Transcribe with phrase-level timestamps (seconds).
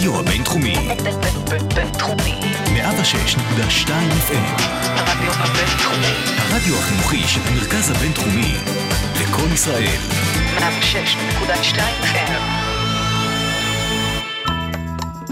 [0.00, 0.74] הרדיו הבינתחומי.
[1.74, 2.40] בינתחומי.
[2.66, 3.88] 106.2
[4.28, 4.62] FM.
[4.84, 6.14] הרדיו הבינתחומי.
[6.38, 8.54] הרדיו החינוכי של המרכז הבינתחומי.
[9.20, 9.98] לקום ישראל.
[10.58, 12.32] 106.2 FM.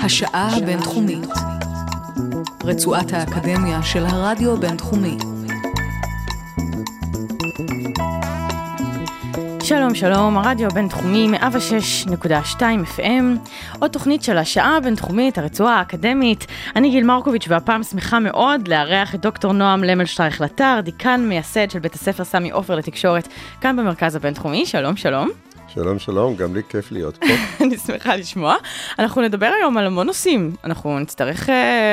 [0.04, 1.28] השעה הבינתחומית.
[2.64, 5.18] רצועת האקדמיה של הרדיו הבינתחומי.
[9.68, 11.28] שלום שלום, הרדיו הבינתחומי
[12.06, 12.60] 106.2
[12.96, 13.48] FM,
[13.78, 16.46] עוד תוכנית של השעה הבינתחומית, הרצועה האקדמית.
[16.76, 21.78] אני גיל מרקוביץ' והפעם שמחה מאוד לארח את דוקטור נועם למלשטרייך לטר, דיקן מייסד של
[21.78, 23.28] בית הספר סמי עופר לתקשורת,
[23.60, 25.47] כאן במרכז הבינתחומי, שלום שלום.
[25.74, 27.26] שלום שלום, גם לי כיף להיות פה.
[27.64, 28.56] אני שמחה לשמוע.
[28.98, 30.52] אנחנו נדבר היום על המון נושאים.
[30.64, 31.52] אנחנו נצטרך uh,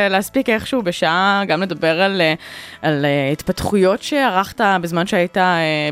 [0.09, 2.41] להספיק איכשהו בשעה גם לדבר על, uh,
[2.81, 5.41] על uh, התפתחויות שערכת בזמן שהיית uh,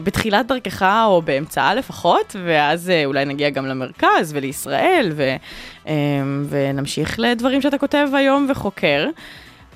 [0.04, 5.36] בתחילת דרכך או באמצעה לפחות, ואז uh, אולי נגיע גם למרכז ולישראל, ו,
[5.86, 5.90] uh,
[6.50, 9.10] ונמשיך לדברים שאתה כותב היום וחוקר.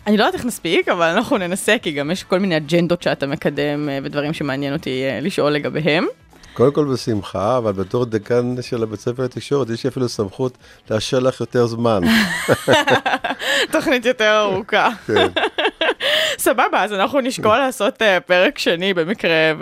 [0.08, 3.28] אני לא יודעת איך נספיק, אבל אנחנו ננסה, כי גם יש כל מיני אג'נדות שאתה
[3.28, 6.08] מקדם ודברים שמעניין אותי לשאול לגביהם.
[6.58, 10.58] קודם כל בשמחה, אבל בתור דקן של הבית ספר לתקשורת, יש לי אפילו סמכות
[10.90, 12.02] לאשר לך יותר זמן.
[13.72, 14.90] תוכנית יותר ארוכה.
[15.08, 15.28] כן.
[16.38, 19.54] סבבה, אז אנחנו נשקול לעשות אה, פרק שני במקרה,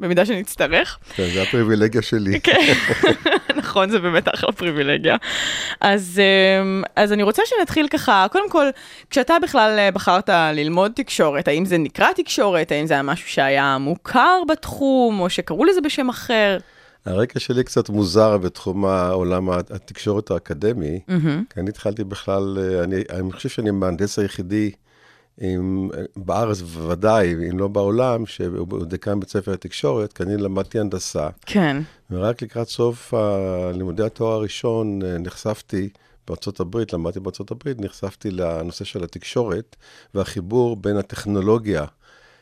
[0.00, 0.98] במידה שנצטרך.
[1.14, 2.40] כן, זה הפריבילגיה שלי.
[2.40, 2.72] כן,
[3.60, 5.16] נכון, זה באמת אחלה פריבילגיה.
[5.80, 6.20] אז,
[6.62, 8.66] אמ, אז אני רוצה שנתחיל ככה, קודם כל,
[9.10, 13.78] כשאתה בכלל אה, בחרת ללמוד תקשורת, האם זה נקרא תקשורת, האם זה היה משהו שהיה
[13.78, 16.58] מוכר בתחום, או שקראו לזה בשם אחר?
[17.06, 21.00] הרקע שלי קצת מוזר בתחום העולם התקשורת האקדמי,
[21.50, 24.70] כי אני התחלתי בכלל, אה, אני, אני חושב שאני המהנדס היחידי
[26.16, 31.28] בארץ בוודאי, אם לא בעולם, שהוא דקן בית ספר לתקשורת, כי אני למדתי הנדסה.
[31.46, 31.76] כן.
[32.10, 33.14] ורק לקראת סוף
[33.74, 35.88] לימודי התואר הראשון אה, נחשפתי
[36.28, 39.76] בארצות הברית, למדתי בארצות הברית, נחשפתי לנושא של התקשורת
[40.14, 41.84] והחיבור בין הטכנולוגיה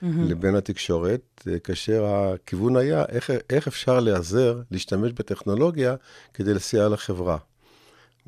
[0.03, 5.95] לבין התקשורת, אה, כאשר הכיוון היה איך, איך אפשר להיעזר, להשתמש בטכנולוגיה
[6.35, 7.37] כדי לסייע לחברה.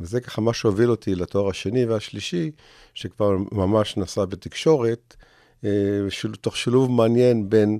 [0.00, 2.50] וזה ככה מה שהוביל אותי לתואר השני והשלישי,
[2.94, 5.16] שכבר ממש נסע בתקשורת,
[5.65, 5.71] אה,
[6.09, 7.78] של, תוך שילוב מעניין בין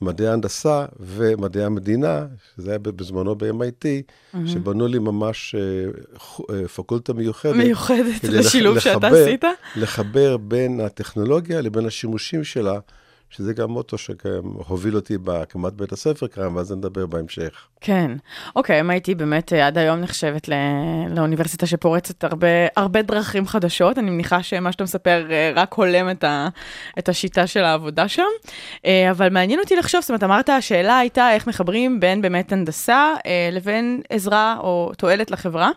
[0.00, 4.38] מדעי ההנדסה ומדעי המדינה, שזה היה בזמנו ב-MIT, mm-hmm.
[4.46, 5.90] שבנו לי ממש אה,
[6.56, 7.54] אה, פקולטה מיוחדת.
[7.56, 9.44] מיוחדת כדי לח- לשילוב שאתה לחבר- עשית?
[9.76, 12.78] לחבר בין הטכנולוגיה לבין השימושים שלה,
[13.30, 17.66] שזה גם מוטו שהוביל אותי בהקמת בית הספר כאן, ואז נדבר בהמשך.
[17.80, 18.10] כן.
[18.56, 20.52] אוקיי, MIT באמת אה, עד היום נחשבת ל...
[21.10, 23.98] לאוניברסיטה שפורצת הרבה, הרבה דרכים חדשות.
[23.98, 26.48] אני מניחה שמה שאתה מספר אה, רק הולם את, ה...
[26.98, 28.22] את השיטה של העבודה שם.
[28.86, 33.14] אה, אבל מעניין אותי לחשוב, זאת אומרת, אמרת, השאלה הייתה איך מחברים בין באמת הנדסה
[33.52, 35.70] לבין עזרה או תועלת לחברה.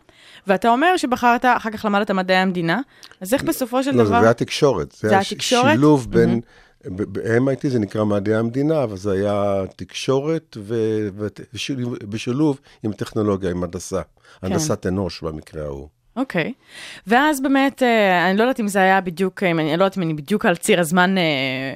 [0.48, 2.80] ואתה אומר שבחרת, אחר כך למדת מדעי המדינה,
[3.22, 4.34] אז איך בסופו של לא, זה דבר...
[4.34, 4.92] תקשורת.
[4.92, 5.72] זה היה היה ש- תקשורת?
[5.72, 6.42] שילוב בין...
[6.86, 13.52] ב-MIT זה נקרא מדעי המדינה, אבל זה היה תקשורת ו- ו- ושילוב- בשילוב עם טכנולוגיה,
[13.52, 14.02] עם הנדסה.
[14.42, 14.48] כן.
[14.48, 15.88] הנדסת אנוש במקרה ההוא.
[16.16, 16.54] אוקיי.
[17.08, 20.04] ואז באמת, אה, אני לא יודעת אם זה היה בדיוק, אם אני לא יודעת אם
[20.04, 21.24] אני בדיוק על ציר הזמן אה,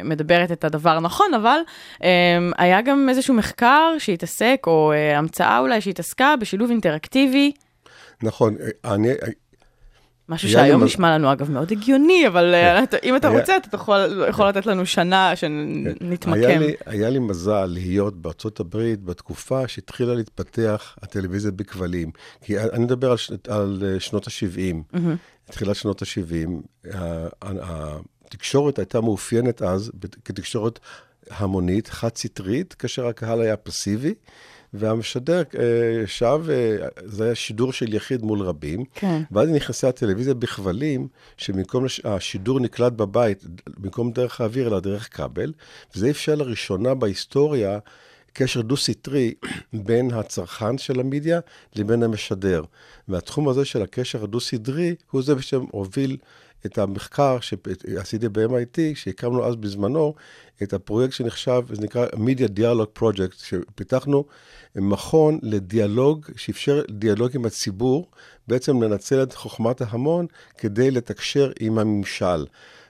[0.04, 1.60] מדברת את הדבר הנכון, אבל
[2.04, 2.10] אה,
[2.58, 7.52] היה גם איזשהו מחקר שהתעסק, או אה, המצאה אולי שהתעסקה בשילוב אינטראקטיבי,
[8.24, 9.10] נכון, אני,
[10.30, 13.76] משהו שהיום נשמע לנו אגב מאוד הגיוני, אבל אה, אתה- אם אתה היה- רוצה, אתה
[13.76, 16.34] יכול יכול לתת לנו שנה שנתמקם.
[16.34, 22.12] היה לי, היה לי מזל להיות בארצות הברית בתקופה שהתחילה להתפתח הטלוויזיה בכבלים.
[22.42, 24.98] כי אני מדבר על, שנות- על אה, שנות ה-70,
[25.46, 26.50] תחילת שנות ה-70.
[28.26, 29.92] התקשורת הייתה מאופיינת אז
[30.26, 30.80] כתקשורת
[31.30, 34.14] המונית, חד-סטרית, כאשר הקהל היה פסיבי.
[34.74, 38.86] והמשדר אה, שב, אה, זה היה שידור של יחיד מול רבים.
[38.94, 39.22] כן.
[39.32, 41.08] ואז נכנסה הטלוויזיה בכבלים,
[41.38, 43.44] שבמקום השידור נקלט בבית,
[43.78, 45.54] במקום דרך האוויר, אלא דרך כבל,
[45.96, 47.80] וזה אפשר לראשונה בהיסטוריה
[48.34, 49.34] קשר דו-סטרי
[49.86, 51.40] בין הצרכן של המדיה
[51.76, 52.64] לבין המשדר.
[53.08, 56.18] והתחום הזה של הקשר הדו-סטרי, הוא זה שהוביל
[56.66, 60.14] את המחקר שעשיתי ב-MIT, שהקמנו אז בזמנו,
[60.64, 64.26] את הפרויקט שנחשב, זה נקרא Media Dialogue Project, שפיתחנו
[64.76, 68.08] מכון לדיאלוג, שאפשר דיאלוג עם הציבור,
[68.48, 70.26] בעצם לנצל את חוכמת ההמון
[70.58, 72.46] כדי לתקשר עם הממשל.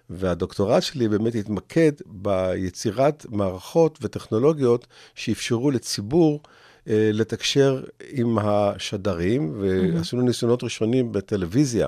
[0.09, 6.39] והדוקטורט שלי באמת התמקד ביצירת מערכות וטכנולוגיות שאפשרו לציבור
[6.87, 11.87] אה, לתקשר עם השדרים, ועשינו ניסיונות ראשונים בטלוויזיה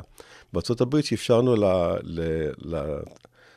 [0.82, 1.56] הברית, שאפשרנו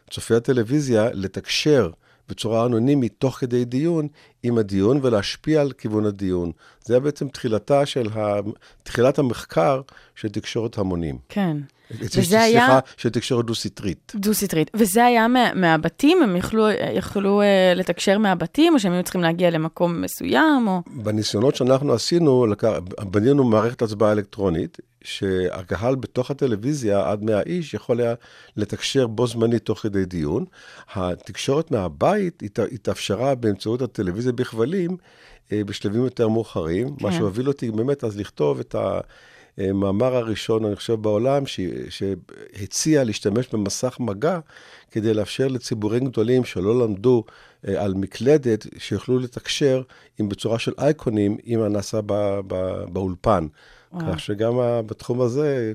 [0.09, 1.91] לצופי הטלוויזיה לתקשר
[2.29, 4.09] בצורה אנונימית, תוך כדי דיון,
[4.43, 6.53] עם הדיון ולהשפיע על כיוון הדיון.
[6.85, 8.35] זה היה בעצם תחילתה של ה...
[8.83, 9.81] תחילת המחקר
[10.15, 11.19] של תקשורת המונים.
[11.29, 11.57] כן.
[11.91, 14.13] וזה היה- סליחה, של תקשורת דו-סטרית.
[14.17, 14.71] דו-סטרית.
[14.75, 16.23] וזה היה מה, מהבתים?
[16.23, 20.83] הם יכלו, יכלו אה, לתקשר מהבתים, או שהם היו צריכים להגיע למקום מסוים, או...
[20.87, 22.73] בניסיונות שאנחנו עשינו, לקח-
[23.11, 28.15] בנינו מערכת הצבעה אלקטרונית, שהקהל בתוך הטלוויזיה, עד 100 איש, יכול היה
[28.57, 30.45] לתקשר בו זמנית תוך כדי דיון.
[30.95, 34.97] התקשורת מהבית הת- התאפשרה באמצעות הטלוויזיה בכבלים
[35.53, 37.07] אה, בשלבים יותר מאוחרים, כן.
[37.07, 37.13] מה.
[37.13, 38.75] שהוביל אותי באמת אז לכתוב את
[39.59, 44.39] המאמר הראשון, אני חושב, בעולם, ש- שהציע להשתמש במסך מגע
[44.91, 47.25] כדי לאפשר לציבורים גדולים שלא למדו
[47.69, 49.83] אה, על מקלדת, שיוכלו לתקשר
[50.19, 53.47] עם בצורה של אייקונים עם הנעשה ב- ב- באולפן.
[53.93, 54.13] וואו.
[54.13, 55.73] כך שגם ה- בתחום הזה,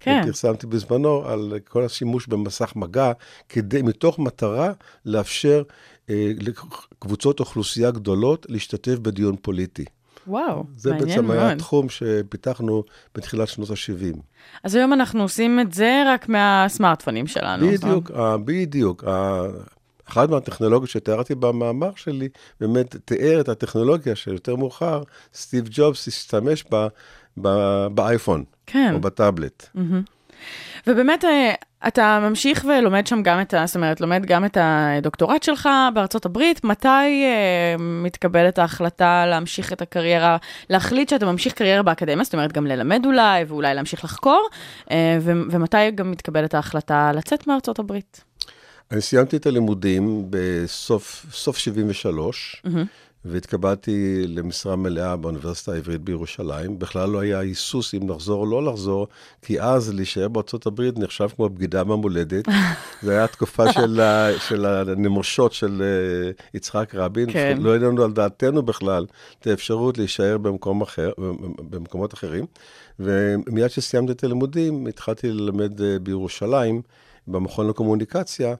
[0.00, 0.22] כן.
[0.26, 3.12] פרסמתי בזמנו על כל השימוש במסך מגע,
[3.48, 4.72] כדי, מתוך מטרה
[5.04, 5.62] לאפשר
[6.10, 9.84] אה, לקבוצות אוכלוסייה גדולות להשתתף בדיון פוליטי.
[10.26, 11.38] וואו, זה מעניין בעצם מאוד.
[11.38, 12.82] היה תחום שפיתחנו
[13.14, 14.16] בתחילת שנות ה-70.
[14.64, 17.66] אז היום אנחנו עושים את זה רק מהסמארטפונים שלנו.
[17.66, 19.04] בדיוק, ה- בדיוק.
[19.04, 19.42] ה-
[20.08, 22.28] אחת מהטכנולוגיות שתיארתי במאמר שלי,
[22.60, 25.02] באמת תיאר את הטכנולוגיה שיותר מאוחר,
[25.34, 26.88] סטיב ג'ובס השתמש בה
[27.94, 28.94] באייפון, כן.
[28.94, 29.68] או בטאבלט.
[30.86, 31.54] ובאמת, אה,
[31.88, 33.66] אתה ממשיך ולומד שם גם את ה...
[33.66, 36.64] זאת אומרת, לומד גם את הדוקטורט שלך בארצות הברית.
[36.64, 40.36] מתי אה, מתקבלת ההחלטה להמשיך את הקריירה,
[40.70, 44.48] להחליט שאתה ממשיך קריירה באקדמיה, זאת אומרת, גם ללמד אולי, ואולי להמשיך לחקור,
[44.90, 48.24] אה, ו- ומתי גם מתקבלת ההחלטה לצאת מארצות הברית?
[48.90, 52.62] אני סיימתי את הלימודים בסוף סוף 73,
[53.28, 56.78] והתקבלתי למשרה מלאה באוניברסיטה העברית בירושלים.
[56.78, 59.08] בכלל לא היה היסוס אם לחזור או לא לחזור,
[59.42, 62.44] כי אז להישאר בארצות הברית נחשב כמו בגידה במולדת.
[63.02, 67.32] זו הייתה תקופה של, ה- של הנמושות של אה, יצחק רבין.
[67.32, 67.58] כן.
[67.60, 69.06] לא העלינו על דעתנו בכלל
[69.40, 71.10] את האפשרות להישאר במקום אחר,
[71.70, 72.46] במקומות אחרים.
[73.00, 76.82] ומיד כשסיימתי את הלימודים, התחלתי ללמד אה, בירושלים,
[77.28, 78.54] במכון לקומוניקציה,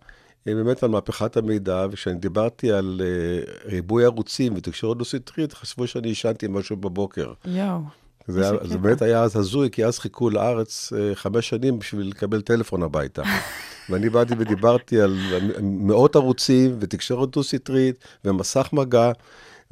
[0.54, 6.46] באמת על מהפכת המידע, וכשאני דיברתי על אה, ריבוי ערוצים ותקשורת דו-סטרית, חשבו שאני עישנתי
[6.50, 7.32] משהו בבוקר.
[7.44, 7.80] יואו.
[8.28, 8.66] זה, היה.
[8.66, 12.82] זה באמת היה אז הזוי, כי אז חיכו לארץ אה, חמש שנים בשביל לקבל טלפון
[12.82, 13.22] הביתה.
[13.90, 15.18] ואני באתי ודיברתי על
[15.62, 19.12] מאות ערוצים ותקשורת דו-סטרית ומסך מגע,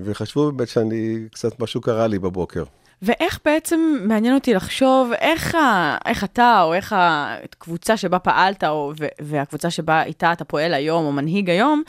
[0.00, 2.64] וחשבו באמת שאני, קצת משהו קרה לי בבוקר.
[3.02, 8.92] ואיך בעצם, מעניין אותי לחשוב, איך, ה, איך אתה, או איך הקבוצה שבה פעלת, או,
[9.00, 11.82] ו, והקבוצה שבה איתה אתה פועל היום, או מנהיג היום,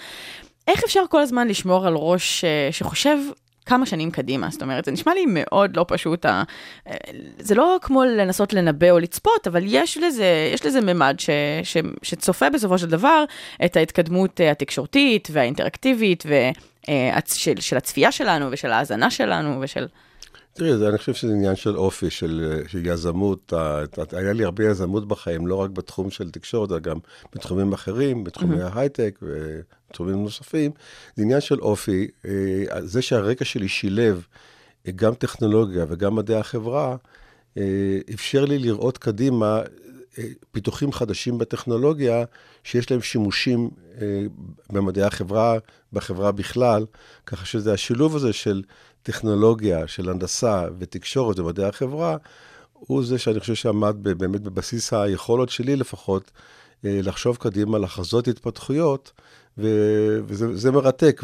[0.68, 3.18] איך אפשר כל הזמן לשמור על ראש אה, שחושב
[3.66, 4.50] כמה שנים קדימה?
[4.52, 6.26] זאת אומרת, זה נשמע לי מאוד לא פשוט.
[6.26, 6.44] ה-
[6.88, 6.96] אה,
[7.40, 11.30] זה לא כמו לנסות לנבא או לצפות, אבל יש לזה, יש לזה ממד ש,
[11.64, 13.24] ש, שצופה בסופו של דבר
[13.66, 16.34] את ההתקדמות אה, התקשורתית והאינטראקטיבית, ו,
[17.34, 19.88] של, של הצפייה שלנו ושל ההאזנה שלנו ושל...
[20.58, 23.54] תראי, אני חושב שזה עניין של אופי, של, של יזמות.
[24.12, 26.98] היה לי הרבה יזמות בחיים, לא רק בתחום של תקשורת, אלא גם
[27.34, 30.72] בתחומים אחרים, בתחומי ההייטק ובתחומים נוספים.
[31.16, 32.08] זה עניין של אופי.
[32.26, 34.28] אה, זה שהרקע שלי שילב
[34.88, 36.96] אה, גם טכנולוגיה וגם מדעי החברה,
[37.58, 39.62] אה, אפשר לי לראות קדימה
[40.18, 42.24] אה, פיתוחים חדשים בטכנולוגיה,
[42.64, 43.70] שיש להם שימושים
[44.02, 44.26] אה,
[44.70, 45.58] במדעי החברה,
[45.94, 46.86] בחברה בכלל,
[47.26, 48.64] ככה שזה השילוב הזה של
[49.06, 52.18] טכנולוגיה, של הנדסה ותקשורת ומדעי החברה,
[52.74, 56.32] הוא זה שאני חושב שעמד באמת בבסיס היכולות שלי לפחות,
[56.86, 59.12] אה, לחשוב קדימה, לחזות התפתחויות,
[59.58, 61.24] ו- וזה זה מרתק.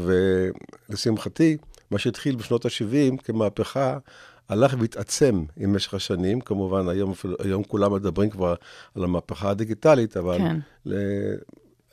[0.90, 1.58] ולשמחתי,
[1.92, 3.98] מה שהתחיל בשנות ה-70 כמהפכה,
[4.50, 6.42] הלך והתעצם עם משך השנים.
[6.42, 8.56] כמובן, היום, היום כולם מדברים כבר
[8.96, 10.58] על המהפכה הדיגיטלית, אבל כן.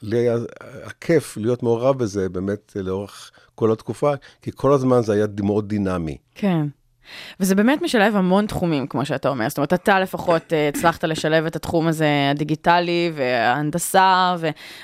[0.02, 0.36] לי היה
[0.84, 4.12] הכיף להיות מעורב בזה באמת לאורך כל התקופה,
[4.42, 6.16] כי כל הזמן זה היה מאוד דינמי.
[6.34, 6.66] כן.
[7.40, 9.48] וזה באמת משלב המון תחומים, כמו שאתה אומר.
[9.48, 14.36] זאת אומרת, אתה לפחות אה, הצלחת לשלב את התחום הזה, הדיגיטלי וההנדסה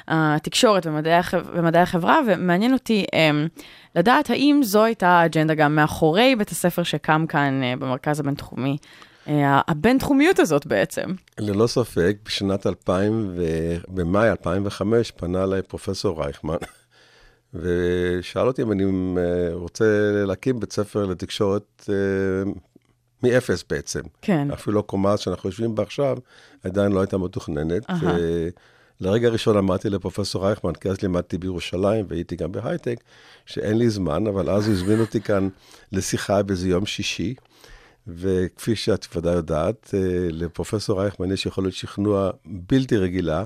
[0.08, 1.42] והתקשורת ומדעי, החב...
[1.54, 3.30] ומדעי החברה, ומעניין אותי אה,
[3.96, 8.76] לדעת האם זו הייתה האג'נדה גם מאחורי בית הספר שקם כאן אה, במרכז הבינתחומי.
[9.28, 11.10] אה, הבינתחומיות הזאת בעצם.
[11.38, 13.44] ללא ספק, בשנת 2000, ו...
[13.88, 16.56] במאי 2005, פנה אליי פרופסור רייכמן,
[17.54, 19.84] ושאל אותי אם אני אה, רוצה
[20.26, 22.50] להקים בית ספר לתקשורת אה,
[23.22, 24.00] מאפס בעצם.
[24.22, 24.50] כן.
[24.50, 26.16] אפילו הקומה שאנחנו יושבים בה עכשיו,
[26.64, 27.90] עדיין לא הייתה מתוכננת.
[27.90, 28.16] אהה.
[29.00, 32.96] לרגע הראשון אמרתי לפרופסור רייכמן, כי אז לימדתי בירושלים והייתי גם בהייטק,
[33.46, 35.48] שאין לי זמן, אבל אז הוא הזמין אותי כאן
[35.92, 37.34] לשיחה באיזה יום שישי.
[38.06, 43.44] וכפי שאת ודאי יודעת, אה, לפרופסור רייכמן יש יכולת שכנוע בלתי רגילה,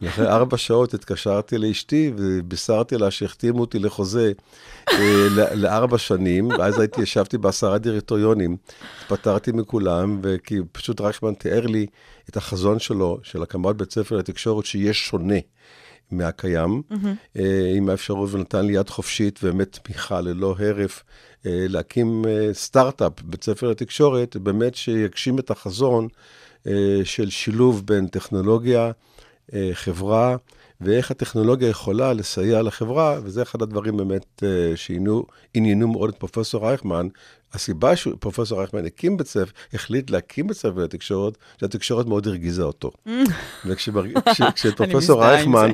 [0.00, 4.32] ואחרי ארבע שעות התקשרתי לאשתי ובישרתי לה שהחתימו אותי לחוזה
[4.92, 8.56] אה, לארבע שנים, ואז הייתי, ישבתי בעשרה דירקטוריונים,
[9.02, 11.86] התפטרתי מכולם, וכי פשוט רייכמן תיאר לי
[12.28, 15.38] את החזון שלו, של הקמת בית ספר לתקשורת, שיהיה שונה.
[16.10, 17.38] מהקיים, mm-hmm.
[17.76, 21.02] עם האפשרות, ונתן לי יד חופשית ובאמת תמיכה ללא הרף,
[21.44, 26.08] להקים אה, סטארט-אפ, בית ספר לתקשורת, באמת שיגשים את החזון
[26.66, 28.90] אה, של שילוב בין טכנולוגיה,
[29.72, 30.36] חברה,
[30.80, 34.42] ואיך הטכנולוגיה יכולה לסייע לחברה, וזה אחד הדברים באמת
[34.76, 37.08] שעניינו מאוד את פרופסור רייכמן.
[37.52, 42.90] הסיבה שפרופסור רייכמן הקים בית ספר, החליט להקים בית ספר לתקשורת, שהתקשורת מאוד הרגיזה אותו.
[43.66, 45.70] וכשפרופסור רייכמן,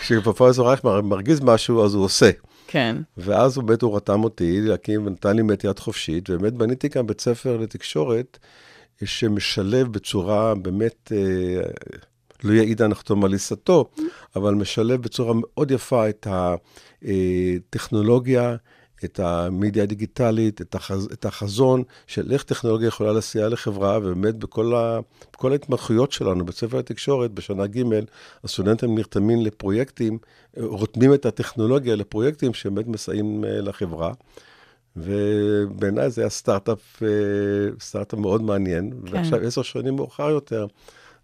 [0.00, 2.30] כשפרופסור רייכמן מרגיז משהו, אז הוא עושה.
[2.66, 2.96] כן.
[3.16, 7.20] ואז באמת הוא רתם אותי להקים ונתן לי באמת יד חופשית, ובאמת בניתי כאן בית
[7.20, 8.38] ספר לתקשורת
[9.04, 11.62] שמשלב בצורה באמת, אה,
[12.44, 13.90] לא יעיד הנחתום על עיסתו,
[14.36, 16.26] אבל משלב בצורה מאוד יפה את
[17.02, 18.56] הטכנולוגיה,
[19.04, 24.74] את המדיה הדיגיטלית, את, החז, את החזון של איך טכנולוגיה יכולה לסייע לחברה, ובאמת בכל,
[24.74, 25.00] ה,
[25.32, 27.82] בכל ההתמחויות שלנו, בית ספר לתקשורת, בשנה ג',
[28.44, 30.18] הסטודנטים נרתמים לפרויקטים,
[30.56, 34.12] רותמים את הטכנולוגיה לפרויקטים שבאמת מסייעים אה, לחברה.
[34.96, 37.08] ובעיניי זה היה סטארט-אפ, אה,
[37.80, 38.90] סטארט-אפ מאוד מעניין.
[38.90, 39.16] כן.
[39.16, 40.66] ועכשיו, עשר שנים מאוחר יותר,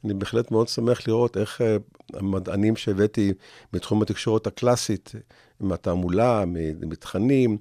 [0.04, 1.76] אני בהחלט מאוד שמח לראות איך אה,
[2.14, 3.32] המדענים שהבאתי
[3.72, 5.12] בתחום התקשורת הקלאסית,
[5.60, 6.44] מהתעמולה,
[6.80, 7.58] מתכנים,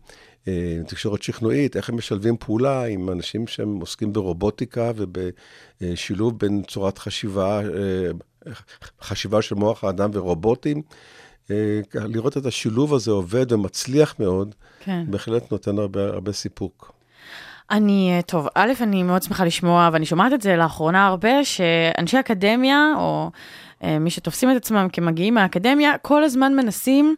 [0.48, 6.98] אה, תקשורת שכנועית, איך הם משלבים פעולה עם אנשים שהם עוסקים ברובוטיקה ובשילוב בין צורת
[6.98, 8.52] חשיבה, אה,
[9.02, 10.82] חשיבה של מוח האדם ורובוטים.
[11.96, 15.06] לראות את השילוב הזה עובד ומצליח מאוד, כן.
[15.10, 16.99] בהחלט נותן הרבה, הרבה סיפוק.
[17.72, 22.94] אני, טוב, א', אני מאוד שמחה לשמוע, ואני שומעת את זה לאחרונה הרבה, שאנשי אקדמיה,
[22.98, 23.32] או
[23.84, 27.16] מי שתופסים את עצמם כמגיעים מהאקדמיה, כל הזמן מנסים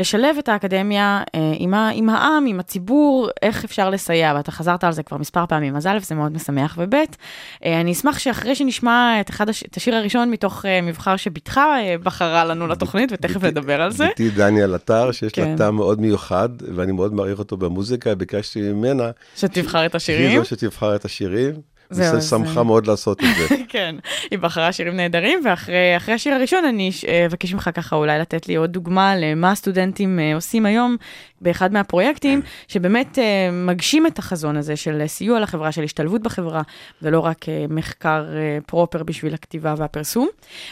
[0.00, 4.84] לשלב את האקדמיה אה, עם, ה, עם העם, עם הציבור, איך אפשר לסייע, ואתה חזרת
[4.84, 8.54] על זה כבר מספר פעמים, אז א', זה מאוד משמח, וב', אה, אני אשמח שאחרי
[8.54, 13.12] שנשמע את, אחד הש, את השיר הראשון מתוך אה, מבחר שבתך אה, בחרה לנו לתוכנית,
[13.12, 14.06] ותכף נדבר על זה.
[14.06, 15.50] ביתי דניאל עטר, שיש כן.
[15.50, 19.10] לה טעם מאוד מיוחד, ואני מאוד מעריך אותו במוזיקה, ביקשתי ממנה...
[19.36, 20.44] שתבחר את השירים.
[20.44, 21.69] שתבחר את השירים.
[21.90, 23.56] זהו, שמחה מאוד לעשות את זה.
[23.68, 23.96] כן,
[24.30, 28.56] היא בחרה שירים נהדרים, ואחרי השיר הראשון אני אה, אבקש ממך ככה אולי לתת לי
[28.56, 30.96] עוד דוגמה למה הסטודנטים אה, עושים היום
[31.40, 36.62] באחד מהפרויקטים, שבאמת אה, מגשים את החזון הזה של סיוע לחברה, של השתלבות בחברה,
[37.02, 38.24] ולא רק מחקר
[38.66, 40.28] פרופר בשביל הכתיבה והפרסום.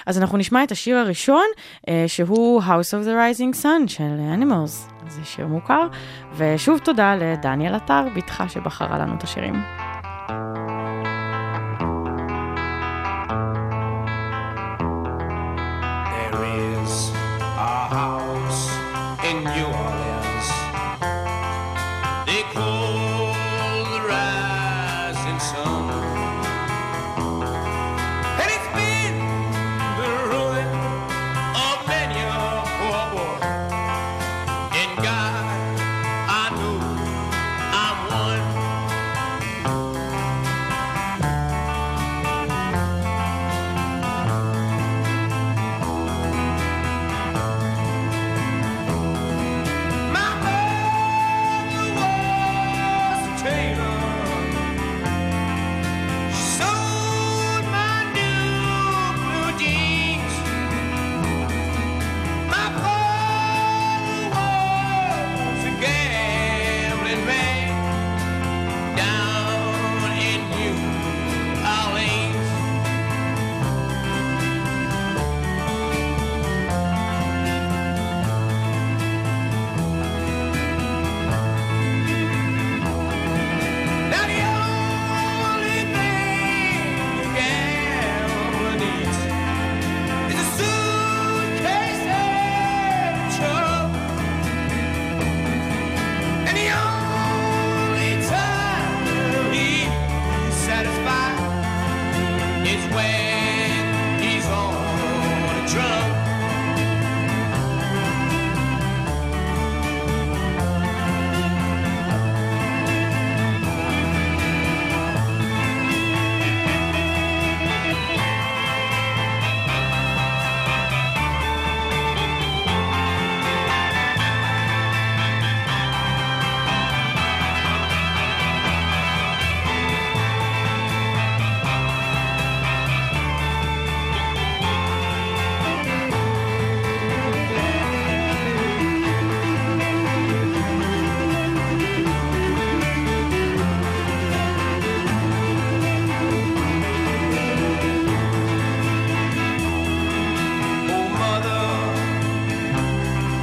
[0.07, 1.47] אז אנחנו נשמע את השיר הראשון,
[2.07, 4.93] שהוא House of the Rising Sun של Animals.
[5.09, 5.87] זה שיר מוכר,
[6.37, 9.55] ושוב תודה לדניאל עטר, בתך שבחרה לנו את השירים.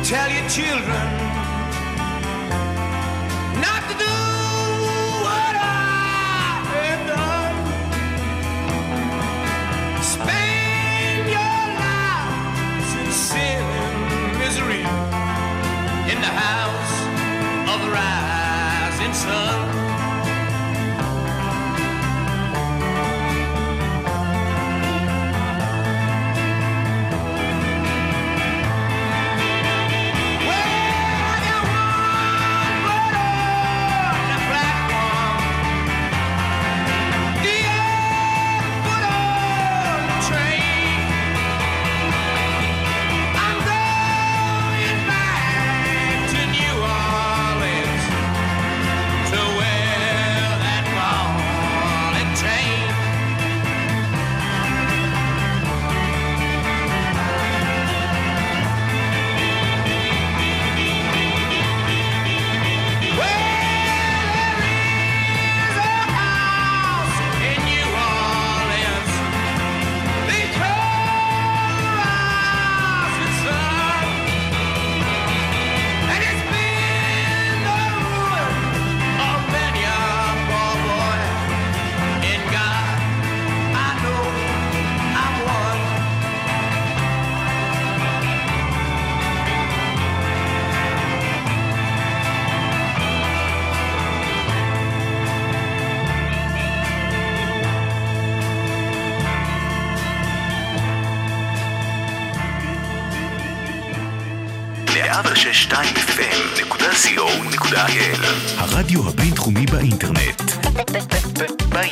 [0.06, 1.35] tell your children.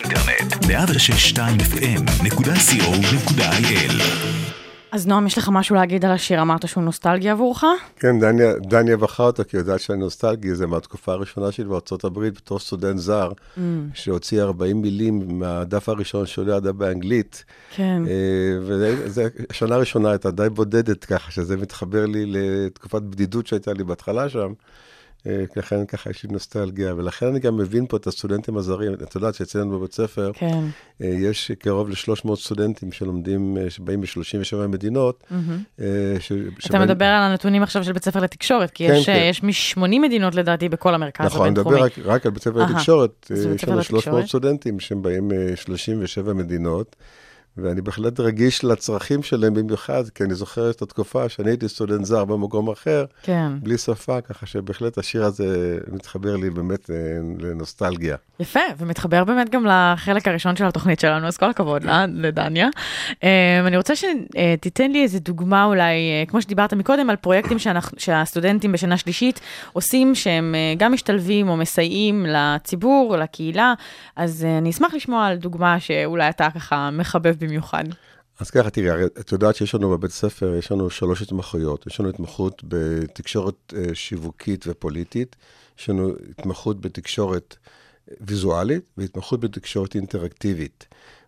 [0.03, 0.65] באינטרנט.
[0.67, 1.37] ב-106.2
[2.23, 4.01] FM.co.il
[4.91, 6.41] אז נועם, יש לך משהו להגיד על השיר?
[6.41, 7.63] אמרת שהוא נוסטלגי עבורך?
[7.99, 12.03] כן, דניה, דניה בחרה אותו, כי היא יודעת שאני נוסטלגי, זה מהתקופה הראשונה שלי בארצות
[12.03, 13.59] הברית, בתור סטודנט זר, Mm.
[13.93, 17.43] שהוציא 40 מילים מהדף הראשון שעולה עדה באנגלית.
[17.75, 18.01] כן.
[18.07, 18.13] אה,
[18.61, 24.29] וזה, השנה הראשונה הייתה די בודדת ככה, שזה מתחבר לי לתקופת בדידות שהייתה לי בהתחלה
[24.29, 24.53] שם.
[25.55, 28.93] לכן ככה יש לי נוסטלגיה, ולכן אני גם מבין פה את הסטודנטים הזרים.
[28.93, 30.59] את יודעת שאצלנו בבית ספר, כן.
[31.01, 35.23] אה, יש קרוב ל-300 סטודנטים שלומדים, אה, שבאים מ-37 מדינות.
[35.81, 35.85] אה,
[36.19, 39.27] ש- אתה שבהם- מדבר על הנתונים עכשיו של בית ספר לתקשורת, כי כן, יש, כן.
[39.29, 41.75] יש מ-80 מדינות לדעתי בכל המרכז נכון, אני הבינתחומי.
[41.75, 43.31] מדבר רק, רק על בית ספר לתקשורת.
[43.35, 44.25] יש לנו 300 לתקשורת.
[44.25, 46.95] סטודנטים שהם באים מ-37 מדינות,
[47.57, 52.25] ואני בהחלט רגיש לצרכים שלהם במיוחד, כי אני זוכר את התקופה שאני הייתי סטודנט זר
[52.25, 53.51] במקום אחר, כן.
[53.61, 55.47] בלי שפה, ככה שבהחלט השיר הזה
[55.91, 56.95] מתחבר לי באמת אה,
[57.39, 58.15] לנוסטלגיה.
[58.39, 62.67] יפה, ומתחבר באמת גם לחלק הראשון של התוכנית שלנו, אז כל הכבוד לה- לדניה.
[63.23, 63.29] אה,
[63.67, 68.71] אני רוצה שתיתן לי איזה דוגמה אולי, אה, כמו שדיברת מקודם, על פרויקטים שאנחנו, שהסטודנטים
[68.71, 69.39] בשנה שלישית
[69.73, 73.73] עושים, שהם אה, גם משתלבים או מסייעים לציבור, לקהילה,
[74.15, 77.83] אז אה, אני אשמח לשמוע על דוגמה שאולי אתה ככה מחבב במיוחד.
[78.39, 81.87] אז ככה, תראי, הרי את יודעת שיש לנו בבית ספר, יש לנו שלוש התמחויות.
[81.87, 85.35] יש לנו התמחות בתקשורת אה, שיווקית ופוליטית,
[85.79, 87.55] יש לנו התמחות בתקשורת
[88.21, 90.85] ויזואלית והתמחות בתקשורת אינטראקטיבית.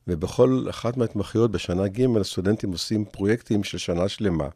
[0.08, 4.47] ובכל אחת מההתמחויות בשנה ג' הסטודנטים עושים פרויקטים של שנה שלמה.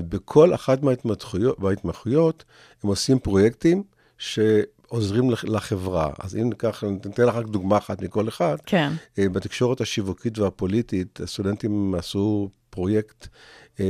[0.00, 2.44] ובכל אחת מההתמחויות, מההתמחויות
[2.82, 3.82] הם עושים פרויקטים
[4.18, 6.10] שעוזרים לח- לחברה.
[6.18, 8.56] אז אם ניקח, ניתן לך רק דוגמה אחת מכל אחד.
[8.66, 8.92] כן.
[9.18, 13.26] אה, בתקשורת השיווקית והפוליטית, הסטודנטים עשו פרויקט
[13.80, 13.84] אה,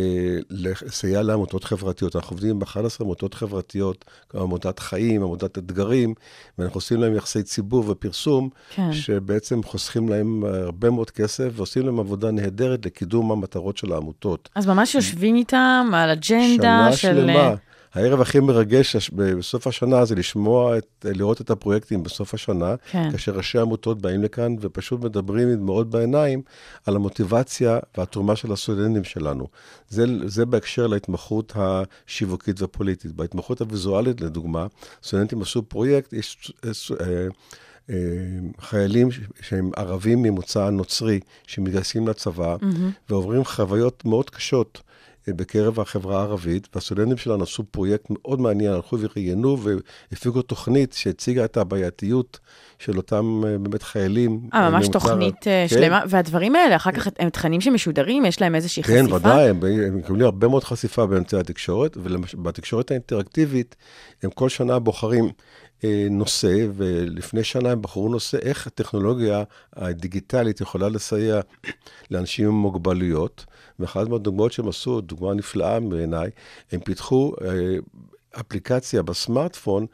[0.50, 2.16] לסייע לעמותות חברתיות.
[2.16, 4.04] אנחנו עובדים עם 11 עמותות חברתיות,
[4.34, 6.14] עמותת חיים, עמותת אתגרים,
[6.58, 8.92] ואנחנו עושים להם יחסי ציבור ופרסום, כן.
[8.92, 14.48] שבעצם חוסכים להם הרבה מאוד כסף ועושים להם עבודה נהדרת לקידום המטרות של העמותות.
[14.54, 17.08] אז ממש יושבים איתם על אג'נדה שנה של...
[17.08, 17.54] אה, שלמה.
[17.96, 23.10] הערב הכי מרגש בסוף השנה זה לשמוע, את, לראות את הפרויקטים בסוף השנה, כן.
[23.12, 26.42] כאשר ראשי עמותות באים לכאן ופשוט מדברים עם דמעות בעיניים
[26.86, 29.46] על המוטיבציה והתרומה של הסטודנטים שלנו.
[29.88, 33.12] זה, זה בהקשר להתמחות השיווקית והפוליטית.
[33.12, 34.66] בהתמחות הוויזואלית, לדוגמה,
[35.04, 36.52] סטודנטים עשו פרויקט, יש
[37.00, 37.06] אה,
[37.90, 37.96] אה,
[38.60, 42.56] חיילים ש- שהם ערבים ממוצא נוצרי, שמתגייסים לצבא,
[43.10, 44.80] ועוברים חוויות מאוד קשות.
[45.28, 49.58] אה, בקרב החברה הערבית, והסטודנטים שלנו עשו פרויקט מאוד מעניין, הלכו וראיינו
[50.12, 52.38] והפיקו תוכנית שהציגה את הבעייתיות
[52.78, 54.40] של אותם אה, באמת חיילים.
[54.54, 55.76] אה, ממש ממוצא- תוכנית אה, כן.
[55.76, 59.16] שלמה, והדברים האלה, אחר כך הם תכנים שמשודרים, יש להם איזושהי כן, חשיפה?
[59.16, 63.76] ודאי, הם, הם מקבלים הרבה מאוד חשיפה באמצעי התקשורת, ובתקשורת האינטראקטיבית,
[64.22, 65.30] הם כל שנה בוחרים אה,
[66.10, 69.42] נושא, ולפני שנה הם בחרו נושא איך הטכנולוגיה
[69.76, 71.40] הדיגיטלית יכולה לסייע
[72.10, 73.44] לאנשים עם מוגבלויות,
[73.78, 76.30] ואחת מהדוגמאות שהם עשו, דוגמה נפלאה בעיניי,
[76.72, 77.32] הם פיתחו...
[77.44, 77.76] אה,
[78.40, 79.86] אפליקציה בסמארטפון,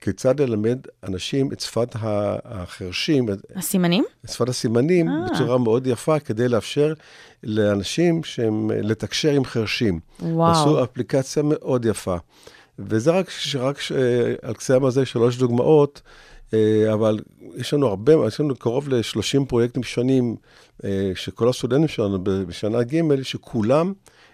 [0.00, 1.96] כיצד ללמד אנשים את שפת
[2.44, 4.04] החרשים, הסימנים?
[4.24, 5.14] את שפת הסימנים, אה.
[5.30, 6.92] בצורה מאוד יפה, כדי לאפשר
[7.42, 10.00] לאנשים שהם, לתקשר עם חרשים.
[10.20, 10.52] וואו.
[10.52, 12.16] עשו אפליקציה מאוד יפה.
[12.78, 13.92] וזה רק, רק ש-
[14.42, 16.02] על קצה המזל שלוש דוגמאות,
[16.54, 17.20] אה, אבל
[17.56, 20.36] יש לנו הרבה, יש לנו קרוב ל-30 פרויקטים שונים,
[20.84, 23.92] אה, שכל הסטודנטים שלנו בשנה ג', שכולם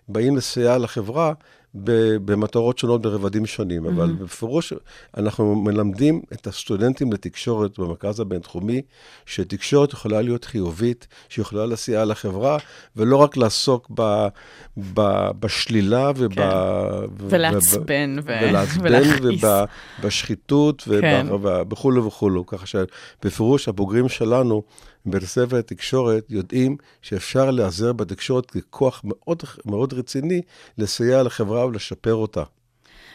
[0.08, 1.32] באים לסייע לחברה
[1.74, 3.86] במטרות שונות ברבדים שונים.
[3.86, 4.72] אבל בפירוש,
[5.16, 8.82] אנחנו מלמדים את הסטודנטים לתקשורת במרכז הבינתחומי,
[9.26, 12.58] שתקשורת יכולה להיות חיובית, שיכולה לסייע לחברה,
[12.96, 14.26] ולא רק לעסוק ב,
[14.94, 16.34] ב, בשלילה וב...
[16.34, 16.42] כן.
[16.42, 19.44] ו- ולעצבן ו- ולעצבן ולהכעיס.
[20.00, 21.26] ובשחיתות כן.
[21.70, 22.46] וכולו וכולו.
[22.46, 24.62] ככה שבפירוש הבוגרים שלנו
[25.06, 30.40] בבית הספר לתקשורת יודעים שאפשר להיעזר בתקשורת ככוח מאוד, מאוד רציני
[30.78, 32.42] לסייע לחברה ולשפר אותה.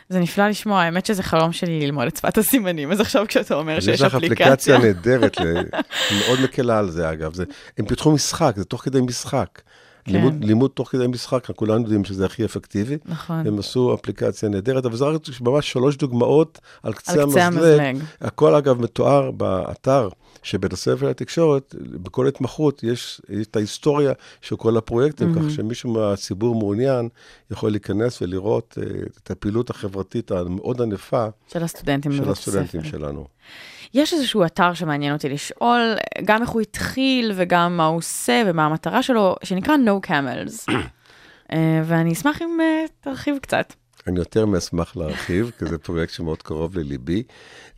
[0.09, 3.79] זה נפלא לשמוע, האמת שזה חלום שלי ללמוד את שפת הסימנים, אז עכשיו כשאתה אומר
[3.79, 4.53] שיש יש לך אפליקציה.
[4.53, 5.37] אפליקציה נהדרת,
[6.19, 7.33] מאוד מקלה על זה אגב.
[7.33, 7.43] זה,
[7.77, 9.61] הם פיתחו משחק, זה תוך כדי משחק.
[10.07, 10.13] כן.
[10.13, 12.97] לימוד, לימוד תוך כדי משחק, כולנו יודעים שזה הכי אפקטיבי.
[13.05, 13.47] נכון.
[13.47, 17.79] הם עשו אפליקציה נהדרת, אבל זה רק ממש שלוש דוגמאות על קצה, על קצה המזלג.
[17.79, 18.05] המזלג.
[18.21, 20.09] הכל אגב מתואר באתר
[20.43, 25.93] של בית הספר לתקשורת, בכל התמחות יש יש את ההיסטוריה של כל הפרויקטים, כך שמישהו
[25.93, 27.09] מהציבור מעוניין
[27.51, 28.83] יכול להיכנס ולראות אה,
[29.23, 32.97] את הפעילות החברתית המאוד ענפה של הסטודנטים של הסטודנטים הספר.
[32.97, 33.27] שלנו.
[33.93, 35.95] יש איזשהו אתר שמעניין אותי לשאול,
[36.25, 40.71] גם איך הוא התחיל וגם מה הוא עושה ומה המטרה שלו, שנקרא No Camels.
[41.53, 43.73] אה, ואני אשמח אם אה, תרחיב קצת.
[44.07, 47.23] אני יותר מאשמח להרחיב, כי זה פרויקט שמאוד קרוב לליבי.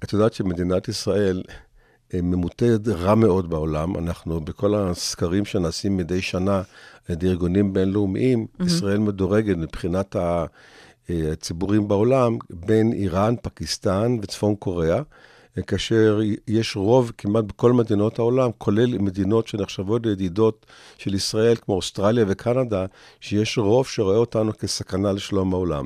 [0.04, 1.44] את יודעת שמדינת ישראל
[2.14, 3.98] אה, ממוטטת רע מאוד בעולם.
[3.98, 8.66] אנחנו, בכל הסקרים שנעשים מדי שנה על ידי ארגונים בינלאומיים, mm-hmm.
[8.66, 10.16] ישראל מדורגת מבחינת
[11.10, 15.02] הציבורים בעולם בין איראן, פקיסטן וצפון קוריאה.
[15.68, 20.66] כאשר יש רוב כמעט בכל מדינות העולם, כולל מדינות שנחשבות לידידות
[20.98, 22.86] של ישראל, כמו אוסטרליה וקנדה,
[23.20, 25.86] שיש רוב שרואה אותנו כסכנה לשלום העולם.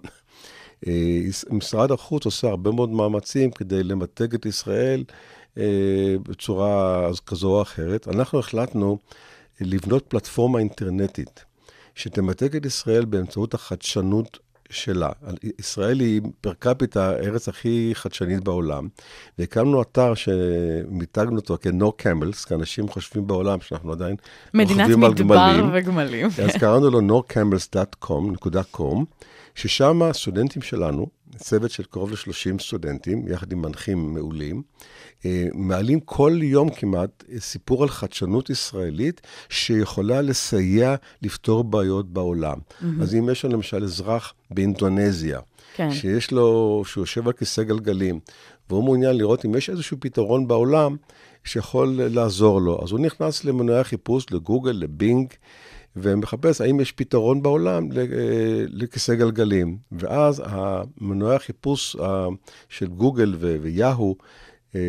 [0.88, 5.04] אה, משרד החוץ עושה הרבה מאוד מאמצים כדי למתג את ישראל
[5.58, 8.08] אה, בצורה כזו או אחרת.
[8.08, 8.98] אנחנו החלטנו
[9.62, 11.46] לבנות פלטפורמה אינטרנטית
[11.96, 15.10] שתמתג את ישראל באמצעות החדשנות שלה.
[15.60, 18.88] ישראל היא פר קפיטה הארץ הכי חדשנית בעולם,
[19.40, 24.16] והקמנו אתר שמיתגנו אותו כ-No Camels, כי אנשים חושבים בעולם שאנחנו עדיין
[24.54, 25.70] מדינת רוכבים על מדבר גמלים.
[25.74, 26.28] וגמלים.
[26.44, 28.36] אז קראנו לו nocamels.com,
[29.56, 34.62] ששם הסטודנטים שלנו, צוות של קרוב ל-30 סטודנטים, יחד עם מנחים מעולים,
[35.26, 42.58] אה, מעלים כל יום כמעט סיפור על חדשנות ישראלית שיכולה לסייע לפתור בעיות בעולם.
[42.58, 42.86] Mm-hmm.
[43.02, 45.40] אז אם יש לנו למשל אזרח באינדונזיה,
[45.76, 45.92] כן.
[45.92, 48.20] שיש לו, שהוא יושב על כיסא גלגלים,
[48.70, 50.96] והוא מעוניין לראות אם יש איזשהו פתרון בעולם
[51.44, 52.84] שיכול לעזור לו.
[52.84, 55.28] אז הוא נכנס למנועי החיפוש, לגוגל, לבינג,
[55.96, 57.98] ומחפש האם יש פתרון בעולם אה,
[58.68, 59.78] לכיסא גלגלים.
[59.92, 62.28] ואז המנועי החיפוש אה,
[62.70, 64.16] של גוגל ויהו,
[64.76, 64.82] אה,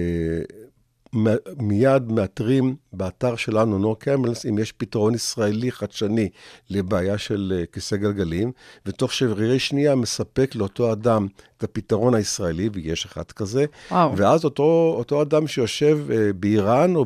[1.59, 6.29] מיד מאתרים באתר שלנו, No Camels, אם יש פתרון ישראלי חדשני
[6.71, 8.53] לבעיה של כיסא גלגלים,
[8.87, 11.27] ותוך שברירי שנייה מספק לאותו אדם
[11.59, 14.17] את הפתרון הישראלי, ויש אחד כזה, וואו.
[14.17, 15.99] ואז אותו, אותו אדם שיושב
[16.37, 17.05] באיראן, או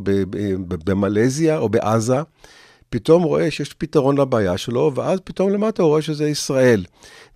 [0.68, 2.20] במלזיה, או בעזה,
[2.90, 6.84] פתאום רואה שיש פתרון לבעיה שלו, ואז פתאום למטה הוא רואה שזה ישראל.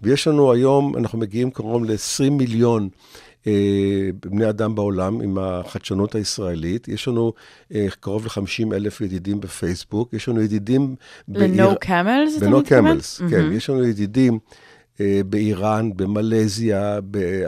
[0.03, 2.89] ויש לנו היום, אנחנו מגיעים קרוב ל-20 מיליון
[3.47, 6.89] אה, בני אדם בעולם עם החדשנות הישראלית.
[6.89, 7.33] יש לנו
[7.75, 10.95] אה, קרוב ל-50 אלף ידידים בפייסבוק, יש לנו ידידים...
[11.29, 12.99] ל-No Camels, אתה ב-No מתכוון?
[12.99, 13.53] Camels, כן.
[13.53, 14.39] יש לנו ידידים
[15.01, 16.99] באיראן, במלזיה,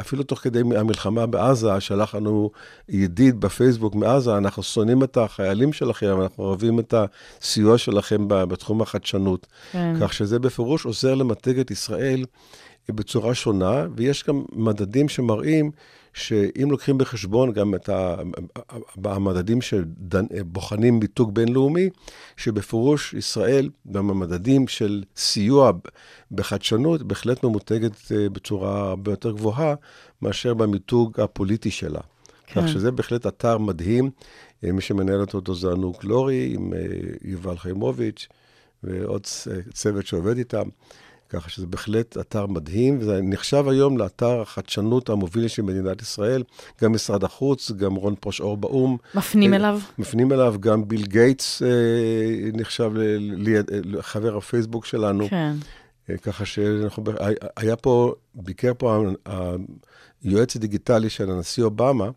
[0.01, 2.51] אפילו תוך כדי המלחמה בעזה, שלח לנו
[2.89, 6.95] ידיד בפייסבוק מעזה, אנחנו שונאים את החיילים שלכם, אנחנו אוהבים את
[7.41, 9.47] הסיוע שלכם בתחום החדשנות.
[9.73, 9.95] כן.
[10.01, 12.25] כך שזה בפירוש עוזר למתג את ישראל
[12.91, 15.71] אה, בצורה שונה, ויש גם מדדים שמראים
[16.15, 17.91] שאם לוקחים בחשבון גם את
[19.05, 21.91] המדדים שבוחנים מיתוג בינלאומי,
[22.37, 25.73] שבפירוש ישראל, גם המדדים של סיוע
[26.33, 29.75] בחדשנות, בהחלט ממותגת אה, בצורה הרבה יותר גבוהה
[30.23, 32.01] מאשר במיתוג הפוליטי שלה.
[32.47, 32.63] כן.
[32.63, 34.11] כך שזה בהחלט אתר מדהים.
[34.65, 36.79] אה, מי שמנהל אותו זה ענוג לורי, עם אה,
[37.23, 38.29] יובל חיימוביץ'
[38.83, 39.27] ועוד
[39.73, 40.69] צוות שעובד איתם.
[41.35, 46.43] ככה שזה בהחלט אתר מדהים, וזה נחשב היום לאתר החדשנות המוביל של מדינת ישראל.
[46.83, 48.97] גם משרד החוץ, גם רון פרושאור באו"ם.
[49.15, 49.81] מפנים אה, אליו?
[49.99, 51.69] מפנים אליו, גם ביל גייטס אה,
[52.53, 55.29] נחשב ל- ל- ל- חבר הפייסבוק שלנו.
[55.29, 55.55] כן.
[56.11, 57.05] אה, ככה שאנחנו,
[57.57, 59.05] היה פה, ביקר פה
[60.25, 62.11] היועץ הדיגיטלי של הנשיא אובמה,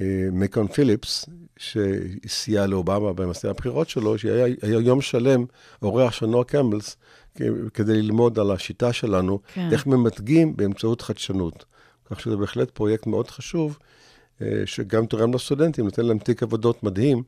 [0.00, 1.26] אה, מקון פיליפס,
[1.56, 5.44] שסייע לאובמה במסע הבחירות שלו, שהיה היה יום שלם
[5.82, 6.96] אורח של נועה קמבלס,
[7.74, 9.68] כדי ללמוד על השיטה שלנו, כן.
[9.72, 11.64] איך ממתגים באמצעות חדשנות.
[12.10, 13.78] כך שזה בהחלט פרויקט מאוד חשוב,
[14.42, 17.22] אה, שגם תורם לסטודנטים, נותן להם תיק עבודות מדהים,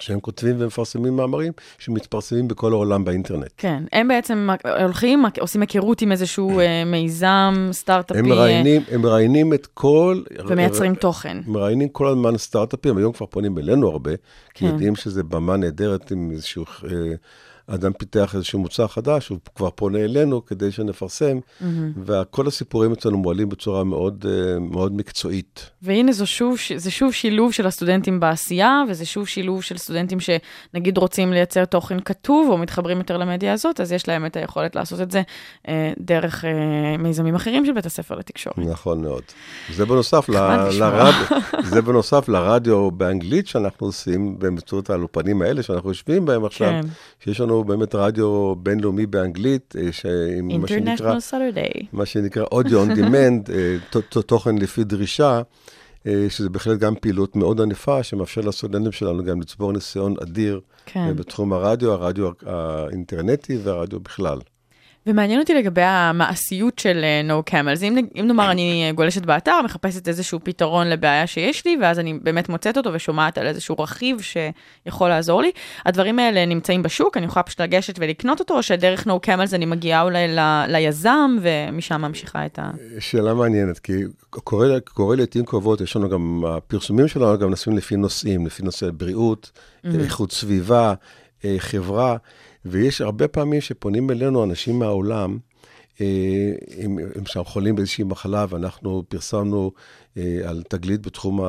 [0.00, 3.50] שהם כותבים ומפרסמים מאמרים שמתפרסמים בכל העולם באינטרנט.
[3.56, 4.48] כן, הם בעצם
[4.82, 8.18] הולכים, עושים היכרות עם איזשהו אה, מיזם סטארט-אפי.
[8.18, 10.22] הם מראיינים, הם מראיינים את כל...
[10.48, 11.38] ומייצרים תוכן.
[11.46, 14.10] מראיינים כל הזמן סטארט-אפים, היום כבר פונים אלינו הרבה,
[14.54, 14.66] כי כן.
[14.66, 17.14] יודעים שזה במה נהדרת אם איזשהו אה,
[17.74, 21.38] אדם פיתח איזשהו מוצר חדש, הוא כבר פונה אלינו כדי שנפרסם,
[22.04, 25.70] וכל הסיפורים אצלנו מועלים בצורה מאוד, אה, מאוד מקצועית.
[25.82, 30.98] והנה זו שוב, זה שוב שילוב של הסטודנטים בעשייה, וזה שוב שילוב של סטודנטים שנגיד
[30.98, 35.00] רוצים לייצר תוכן כתוב, או מתחברים יותר למדיה הזאת, אז יש להם את היכולת לעשות
[35.00, 35.22] את זה
[35.68, 36.50] אה, דרך אה,
[36.98, 38.58] מיזמים אחרים של בית הספר לתקשורת.
[38.58, 39.22] נכון מאוד.
[39.74, 40.32] זה בנוסף, ל.
[40.78, 41.38] לרדיו,
[41.70, 46.88] זה בנוסף לרדיו באנגלית שאנחנו עושים באמצעות האולפנים האלה שאנחנו יושבים בהם עכשיו, כן.
[47.24, 51.14] שיש לנו באמת רדיו בינלאומי באנגלית, אה, שעם מה שנקרא...
[51.14, 51.84] International Saturday.
[51.92, 55.42] מה שנקרא audio on demand, אה, תוכן לפי דרישה,
[56.06, 61.16] אה, שזה בהחלט גם פעילות מאוד ענפה, שמאפשר לסטודנטים שלנו גם לצבור ניסיון אדיר כן.
[61.16, 64.38] בתחום הרדיו, הרדיו האינטרנטי והרדיו בכלל.
[65.08, 67.82] ומעניין אותי לגבי המעשיות של uh, No Camels.
[67.82, 72.18] אם, אם נאמר אני אה, גולשת באתר, מחפשת איזשהו פתרון לבעיה שיש לי, ואז אני
[72.22, 75.50] באמת מוצאת אותו ושומעת על איזשהו רכיב שיכול לעזור לי.
[75.86, 79.66] הדברים האלה נמצאים בשוק, אני יכולה פשוט לגשת ולקנות אותו, או שדרך No Camels אני
[79.66, 82.70] מגיעה אולי ל, ליזם, ומשם ממשיכה את ה...
[82.98, 83.92] שאלה מעניינת, כי
[84.30, 88.90] קורה, קורה לעיתים קרובות, יש לנו גם, הפרסומים שלנו גם נעשים לפי נושאים, לפי נושאי
[88.92, 89.50] בריאות,
[89.84, 90.94] איכות סביבה,
[91.44, 92.16] אה, חברה,
[92.64, 95.38] ויש הרבה פעמים שפונים אלינו אנשים מהעולם,
[96.00, 96.52] אה,
[96.84, 99.72] אם אם שהם חולים באיזושהי מחלה, ואנחנו פרסמנו
[100.16, 101.40] אה, על תגלית בתחום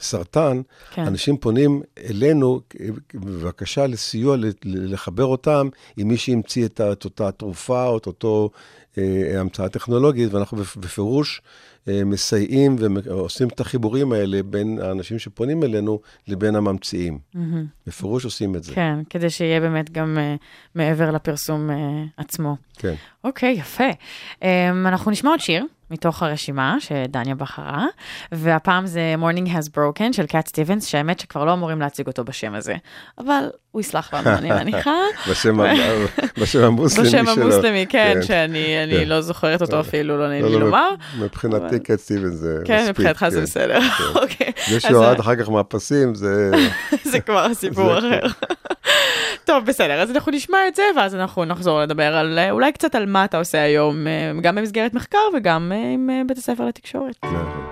[0.00, 0.62] הסרטן,
[0.94, 1.06] כן.
[1.06, 7.98] אנשים פונים אלינו אה, בבקשה לסיוע לחבר אותם עם מי שהמציא את אותה תרופה או
[7.98, 8.58] את אותו אה,
[9.38, 11.42] המצאה טכנולוגית, ואנחנו בפ- בפירוש
[11.88, 17.18] אה, מסייעים ועושים את החיבורים האלה בין האנשים שפונים אלינו לבין הממציאים.
[17.86, 18.74] בפירוש עושים את זה.
[18.74, 20.42] כן, כדי שיהיה באמת גם uh,
[20.74, 21.72] מעבר לפרסום uh,
[22.16, 22.56] עצמו.
[22.76, 22.94] כן.
[23.24, 23.90] אוקיי, יפה.
[24.40, 24.44] Um,
[24.86, 27.86] אנחנו נשמע עוד שיר מתוך הרשימה שדניה בחרה,
[28.32, 32.54] והפעם זה Morning Has Broken של קאט סטיבנס, שהאמת שכבר לא אמורים להציג אותו בשם
[32.54, 32.76] הזה,
[33.18, 34.94] אבל הוא יסלח לנו, אני מניחה.
[35.30, 35.58] בשם
[36.38, 37.42] בשם המוסלמי בשם שלו.
[37.42, 39.08] המוסלמי, כן, שאני אני כן.
[39.08, 40.88] לא זוכרת אותו אפילו, לא נעים לי לא, לא, לומר.
[41.18, 42.66] מבחינתי קט סטיבנס זה מספיק.
[42.66, 43.42] כן, מבחינתך זה כן.
[43.42, 44.04] בסדר, כן.
[44.22, 44.52] אוקיי.
[44.68, 46.50] זה שהוא ירד אחר כך מהפסים, זה...
[47.12, 48.20] זה כבר סיפור אחר.
[49.44, 52.94] טוב, בסדר, אז אנחנו נשמע את זה, ואז אנחנו נחזור לדבר על, אה, אולי קצת
[52.94, 57.16] על מה אתה עושה היום, אה, גם במסגרת מחקר וגם אה, עם בית הספר לתקשורת.
[57.24, 57.71] נכון.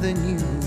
[0.00, 0.57] than you.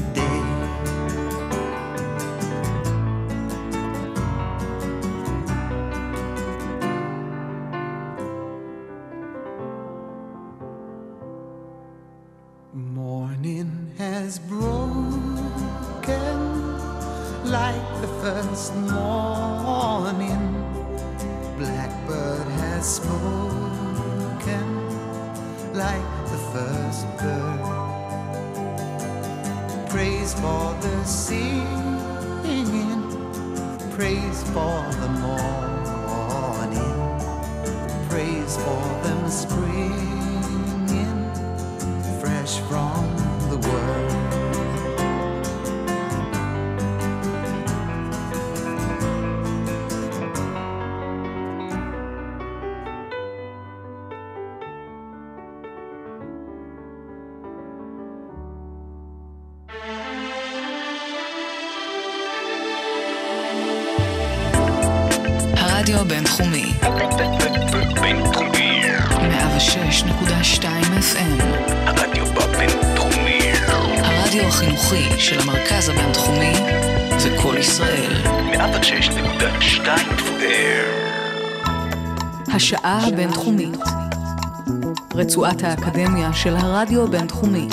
[83.13, 83.77] הבינתחומית,
[85.15, 87.67] רצועת האקדמיה של הרדיו הבינתחומי.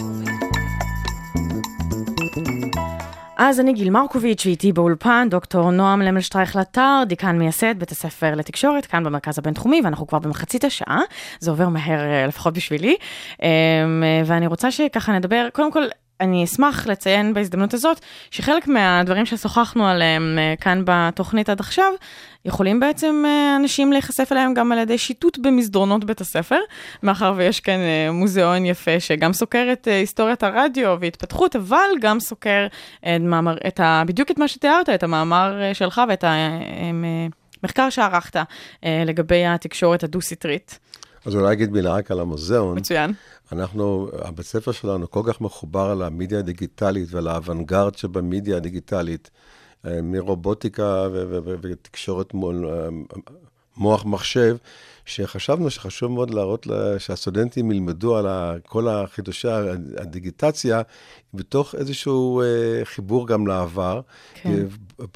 [3.37, 8.87] אז אני גיל מרקוביץ', ואיתי באולפן דוקטור נועם למלשטרייך לטר, דיקן מייסד בית הספר לתקשורת,
[8.87, 11.01] כאן במרכז הבינתחומי, ואנחנו כבר במחצית השעה,
[11.40, 12.96] זה עובר מהר אה, לפחות בשבילי,
[13.42, 13.48] אמ,
[14.24, 15.83] ואני רוצה שככה נדבר, קודם כל,
[16.20, 18.00] אני אשמח לציין בהזדמנות הזאת,
[18.31, 21.92] שחלק מהדברים ששוחחנו עליהם אה, כאן בתוכנית עד עכשיו,
[22.44, 26.59] יכולים בעצם אה, אנשים להיחשף אליהם גם על ידי שיטוט במסדרונות בית הספר,
[27.02, 32.66] מאחר ויש כאן אה, מוזיאון יפה שגם סוקר את היסטוריית הרדיו והתפתחות, אבל גם סוקר
[33.00, 36.24] את, מאמר, את ה, בדיוק את מה שתיארת, את המאמר שלך ואת
[37.62, 38.40] המחקר שערכת
[38.83, 40.78] לגבי התקשורת הדו-סטרית.
[41.26, 42.78] אז אולי אגיד מילה רק על המוזיאון.
[42.78, 43.12] מצוין.
[43.52, 49.30] אנחנו, הבית ספר שלנו כל כך מחובר על המדיה הדיגיטלית ועל האוונגרד שבמדיה הדיגיטלית,
[49.87, 51.08] אה, מרובוטיקה
[51.62, 52.88] ותקשורת מול אה,
[53.76, 54.56] מוח מחשב,
[55.04, 58.26] שחשבנו שחשוב מאוד להראות לה, שהסטודנטים ילמדו על
[58.66, 59.48] כל החידושי
[59.96, 60.82] הדיגיטציה,
[61.34, 64.00] בתוך איזשהו אה, חיבור גם לעבר.
[64.34, 64.66] כן.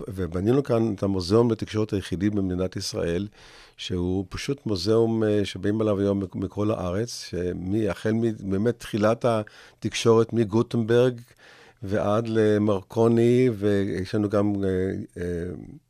[0.09, 3.29] ובנינו כאן את המוזיאון לתקשורת היחידי במדינת ישראל.
[3.77, 11.21] שהוא פשוט מוזיאום אה, שבאים אליו היום מכל הארץ, שהחל מבאמת תחילת התקשורת מגוטנברג
[11.83, 14.69] ועד למרקוני, ויש לנו גם אה,
[15.23, 15.23] אה,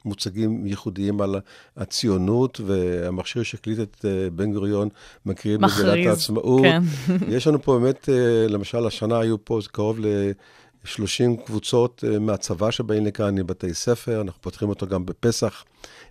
[0.05, 1.37] מוצגים ייחודיים על
[1.77, 4.89] הציונות, והמכשיר שהקליט את בן גוריון
[5.27, 6.63] מקריא את מגילת מכריז, העצמאות.
[6.63, 6.83] כן.
[7.37, 8.09] יש לנו פה באמת,
[8.49, 14.69] למשל, השנה היו פה קרוב ל-30 קבוצות אה, מהצבא שבאים לכאן, מבתי ספר, אנחנו פותחים
[14.69, 15.65] אותו גם בפסח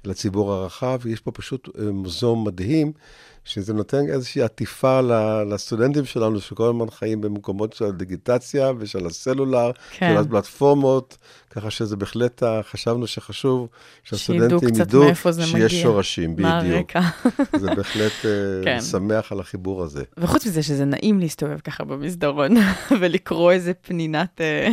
[0.06, 2.92] לציבור הרחב, ויש פה פשוט אה, מוזיאום מדהים,
[3.46, 5.02] שזה נותן איזושהי עטיפה
[5.50, 10.14] לסטודנטים שלנו, שכל הזמן חיים במקומות של הדיגיטציה ושל הסלולר, כן.
[10.14, 11.18] של הפלטפורמות,
[11.56, 13.68] ככה שזה בהחלט, חשבנו שחשוב
[14.04, 15.70] שהסטודנטים ידעו זה שיש מגיע.
[15.70, 16.76] שורשים, מה בדיוק.
[16.76, 17.02] הרקע.
[17.62, 18.30] זה בהחלט אה,
[18.66, 18.82] כן.
[18.82, 20.04] שמח על החיבור הזה.
[20.18, 22.52] וחוץ מזה שזה נעים להסתובב ככה במסדרון
[23.00, 24.70] ולקרוא איזה פנינת אה,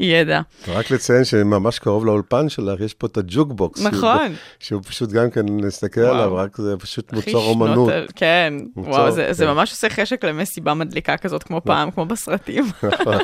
[0.00, 0.40] ידע.
[0.68, 3.82] רק לציין שממש קרוב לאולפן שלך, יש פה את הג'וקבוקס.
[3.82, 4.34] נכון.
[4.58, 6.14] שהוא פשוט גם כן, נסתכל וואו.
[6.14, 7.90] עליו, רק זה פשוט מוצר אומנות.
[8.14, 9.50] כן, מוצר, וואו, זה, זה כן.
[9.50, 12.64] ממש עושה חשק למסיבה מדליקה כזאת כמו פעם, כמו בסרטים.
[12.82, 13.16] נכון.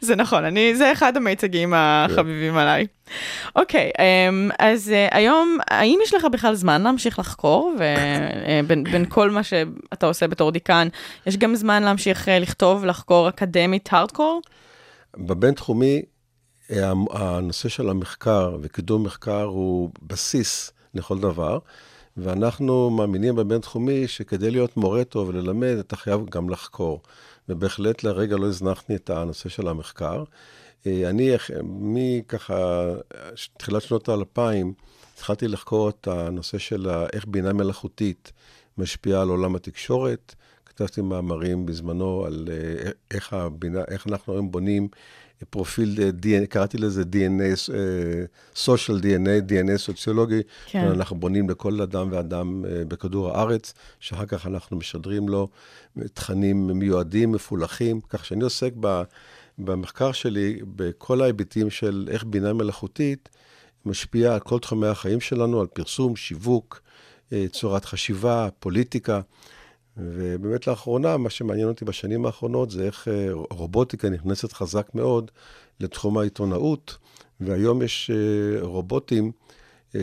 [0.00, 2.86] זה נכון, אני, זה אחד המיצגים החביבים עליי.
[3.56, 7.74] אוקיי, אמ, אז אה, היום, האם יש לך בכלל זמן להמשיך לחקור?
[7.78, 10.88] ובין בין כל מה שאתה עושה בתור דיקן,
[11.26, 14.42] יש גם זמן להמשיך אה, לכתוב, לחקור אקדמית הארדקור?
[15.16, 16.02] בבינתחומי,
[16.70, 21.58] אה, הנושא של המחקר וקידום מחקר הוא בסיס לכל דבר,
[22.16, 27.02] ואנחנו מאמינים בבינתחומי שכדי להיות מורה טוב וללמד, אתה חייב גם לחקור.
[27.48, 30.24] ובהחלט לרגע לא הזנחתי את הנושא של המחקר.
[30.86, 31.30] אה, אני,
[31.64, 32.84] מככה,
[33.56, 34.72] תחילת שנות האלפיים,
[35.14, 38.32] התחלתי לחקור את הנושא של איך בינה מלאכותית
[38.78, 40.34] משפיעה על עולם התקשורת.
[40.66, 44.88] כתבתי מאמרים בזמנו על אה, איך, הבינה, איך אנחנו היום בונים
[45.50, 48.24] פרופיל אה, DNA, קראתי לזה DNA, אה,
[48.54, 50.84] social DNA, DNA סוציולוגי, כן.
[50.84, 55.48] אנחנו בונים לכל אדם ואדם אה, בכדור הארץ, שאחר כך אנחנו משדרים לו
[56.14, 59.02] תכנים מיועדים, מפולחים, כך שאני עוסק ב,
[59.58, 63.28] במחקר שלי בכל ההיבטים של איך בינה מלאכותית
[63.86, 66.80] משפיעה על כל תחומי החיים שלנו, על פרסום, שיווק,
[67.32, 69.20] אה, צורת חשיבה, פוליטיקה.
[69.96, 75.30] ובאמת לאחרונה, מה שמעניין אותי בשנים האחרונות זה איך אה, רובוטיקה נכנסת חזק מאוד
[75.80, 76.96] לתחום העיתונאות,
[77.40, 79.32] והיום יש אה, רובוטים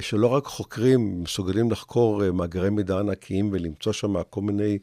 [0.01, 4.77] שלא רק חוקרים מסוגלים לחקור אה, מאגרי מידע ענקיים ולמצוא שם כל מיני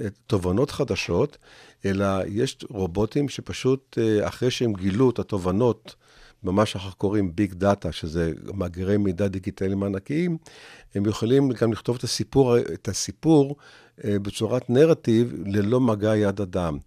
[0.00, 1.38] אה, תובנות חדשות,
[1.84, 5.94] אלא יש רובוטים שפשוט, אה, אחרי שהם גילו את התובנות,
[6.42, 10.36] ממש אנחנו קוראים ביג דאטה, שזה מאגרי מידע דיגיטליים ענקיים,
[10.94, 13.56] הם יכולים גם לכתוב את הסיפור, את הסיפור
[14.04, 16.78] אה, בצורת נרטיב ללא מגע יד אדם.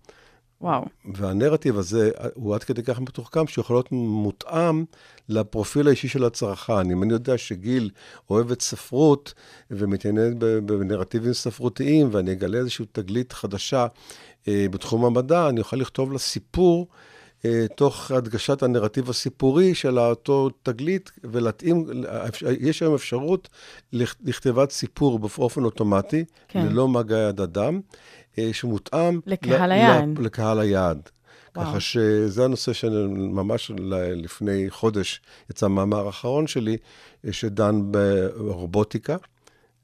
[0.61, 0.85] וואו.
[1.15, 4.83] והנרטיב הזה הוא עד כדי כך מתוחכם שיכול להיות מותאם
[5.29, 6.91] לפרופיל האישי של הצרכן.
[6.91, 7.89] אם אני יודע שגיל
[8.29, 9.33] אוהבת ספרות
[9.71, 13.87] ומתעניינת בנרטיבים ספרותיים, ואני אגלה איזושהי תגלית חדשה
[14.47, 16.87] אה, בתחום המדע, אני אוכל לכתוב לה סיפור.
[17.45, 21.85] אה, תוך הדגשת הנרטיב הסיפורי של אותו תגלית, ולהתאים,
[22.59, 23.49] יש היום אפשרות
[23.93, 26.65] לכ- לכתיבת סיפור באופן אוטומטי, כן.
[26.65, 27.79] ללא מגע יד אדם,
[28.51, 30.19] שמותאם לקהל ל- היעד.
[30.19, 31.09] ל- לקהל היעד.
[31.55, 31.65] וואו.
[31.67, 33.71] ככה שזה הנושא שממש
[34.15, 36.77] לפני חודש יצא מאמר אחרון שלי,
[37.25, 39.17] אה, שדן ברובוטיקה.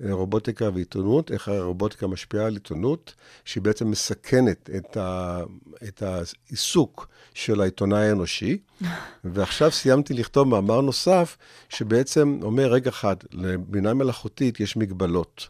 [0.03, 3.13] אה, רובוטיקה ועיתונות, איך הרובוטיקה משפיעה על עיתונות,
[3.45, 5.39] שהיא בעצם מסכנת את, ה,
[5.87, 8.57] את העיסוק של העיתונאי האנושי.
[9.23, 11.37] ועכשיו סיימתי לכתוב מאמר נוסף,
[11.69, 15.47] שבעצם אומר, רגע אחד, לבינה מלאכותית יש מגבלות.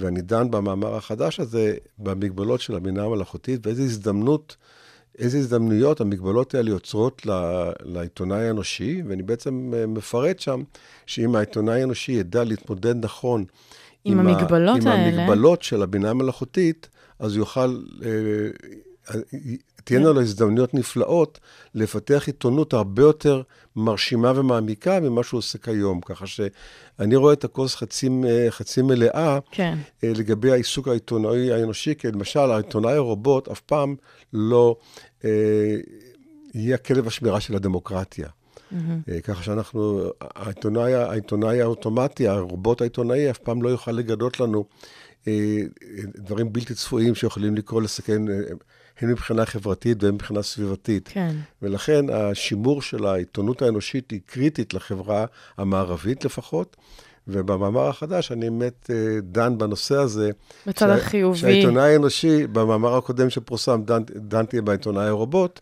[0.00, 4.56] ואני דן במאמר החדש הזה במגבלות של הבינה המלאכותית, ואיזו הזדמנות,
[5.18, 7.30] איזה הזדמנויות המגבלות האלה יוצרות ל-
[7.84, 10.62] לעיתונאי האנושי, ואני בעצם אה, מפרט שם
[11.06, 13.44] שאם העיתונאי האנושי ידע להתמודד נכון
[14.04, 15.22] עם ה- המגבלות עם האלה.
[15.22, 16.88] המגבלות של הבינה המלאכותית,
[17.18, 18.08] אז יוכל, אה,
[19.14, 19.20] אה,
[19.84, 21.40] תהיינה לו הזדמנויות נפלאות
[21.74, 23.42] לפתח עיתונות הרבה יותר
[23.76, 26.00] מרשימה ומעמיקה ממה שהוא עושה כיום.
[26.00, 29.78] ככה שאני רואה את הכוס חצי, אה, חצי מלאה כן.
[30.04, 33.94] אה, לגבי העיסוק העיתונאי האנושי, כי למשל, העיתונאי הרובוט אף פעם
[34.32, 34.76] לא
[35.24, 35.30] אה,
[36.54, 38.28] יהיה כלב השמירה של הדמוקרטיה.
[39.08, 44.64] אה, ככה שאנחנו, העיתונאי, העיתונאי האוטומטי, הרובוט העיתונאי, אף פעם לא יוכל לגלות לנו
[45.28, 45.60] אה,
[46.16, 48.34] דברים בלתי צפויים שיכולים לקרוא לסכן, אה,
[49.00, 51.08] הן מבחינה חברתית והן מבחינה סביבתית.
[51.12, 51.34] כן.
[51.62, 55.24] ולכן השימור של העיתונות האנושית היא קריטית לחברה
[55.58, 56.76] המערבית לפחות.
[57.28, 60.30] ובמאמר החדש אני באמת אה, דן בנושא הזה.
[60.66, 61.38] בצד שה- החיובי.
[61.38, 65.60] שהעיתונאי האנושי, במאמר הקודם שפורסם, דן, דנתי בעיתונאי הרובוט,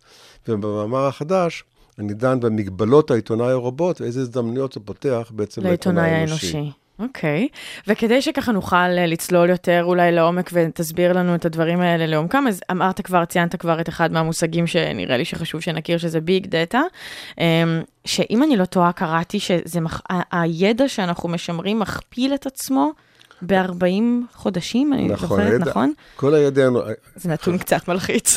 [0.49, 1.64] ובמאמר החדש
[1.99, 6.70] אני דן במגבלות העיתונאי הרובוט ואיזה הזדמנויות זה פותח בעצם לעיתונאי האנושי.
[6.99, 7.49] אוקיי,
[7.87, 12.61] וכדי שככה נוכל אה, לצלול יותר אולי לעומק ותסביר לנו את הדברים האלה לעומקם, אז
[12.71, 16.81] אמרת כבר, ציינת כבר את אחד מהמושגים שנראה לי שחשוב שנכיר, שזה ביג דאטה,
[18.05, 20.01] שאם אני לא טועה, קראתי שזה, מח...
[20.89, 22.93] שאנחנו משמרים מכפיל את עצמו
[23.47, 23.84] ב-40
[24.34, 25.93] חודשים, אני נכון, זוכרת, הידע- נכון?
[26.16, 26.68] כל הידע,
[27.16, 28.36] זה נתון קצת מלחיץ.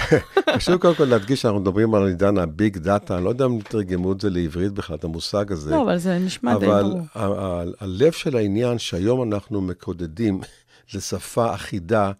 [0.56, 3.58] חשוב קודם כל להדגיש שאנחנו מדברים על עידן ה big data, אני לא יודע אם
[3.60, 5.70] תרגמו את זה לעברית בכלל, את המושג הזה.
[5.70, 7.00] לא, אבל זה נשמע די אבל ברור.
[7.14, 10.40] ה- הלב של העניין, שהיום אנחנו מקודדים
[10.94, 12.12] לשפה אחידה,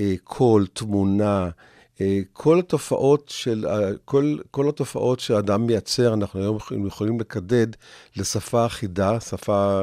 [0.00, 1.48] אה, קול, תמונה,
[2.00, 3.66] אה, כל התופעות של,
[4.04, 7.66] כל, כל התופעות שהאדם מייצר, אנחנו היום יכולים לקדד
[8.16, 9.82] לשפה אחידה, שפה,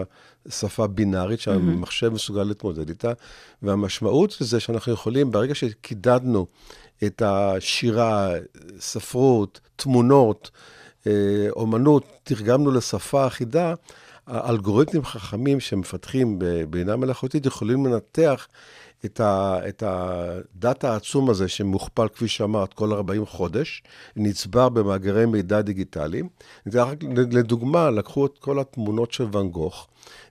[0.49, 3.11] שפה בינארית, שהמחשב מסוגל להתמודד איתה,
[3.61, 6.45] והמשמעות של זה שאנחנו יכולים, ברגע שקידדנו
[7.03, 8.29] את השירה,
[8.79, 10.51] ספרות, תמונות,
[11.07, 13.73] אה, אומנות, תרגמנו לשפה אחידה,
[14.27, 18.47] האלגוריתמים חכמים שמפתחים בבינה מלאכותית יכולים לנתח
[19.05, 23.83] את, ה, את הדאטה העצום הזה שמוכפל, כפי שאמרת, כל 40 חודש,
[24.15, 26.29] נצבר במאגרי מידע דיגיטליים.
[27.31, 29.87] לדוגמה, לקחו את כל התמונות של ואן גוך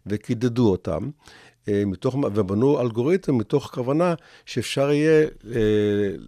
[0.07, 1.11] וקידדו אותם.
[1.69, 4.15] אה, מתוך, ובנו אלגוריתם מתוך כוונה
[4.47, 5.61] שאפשר יהיה אה,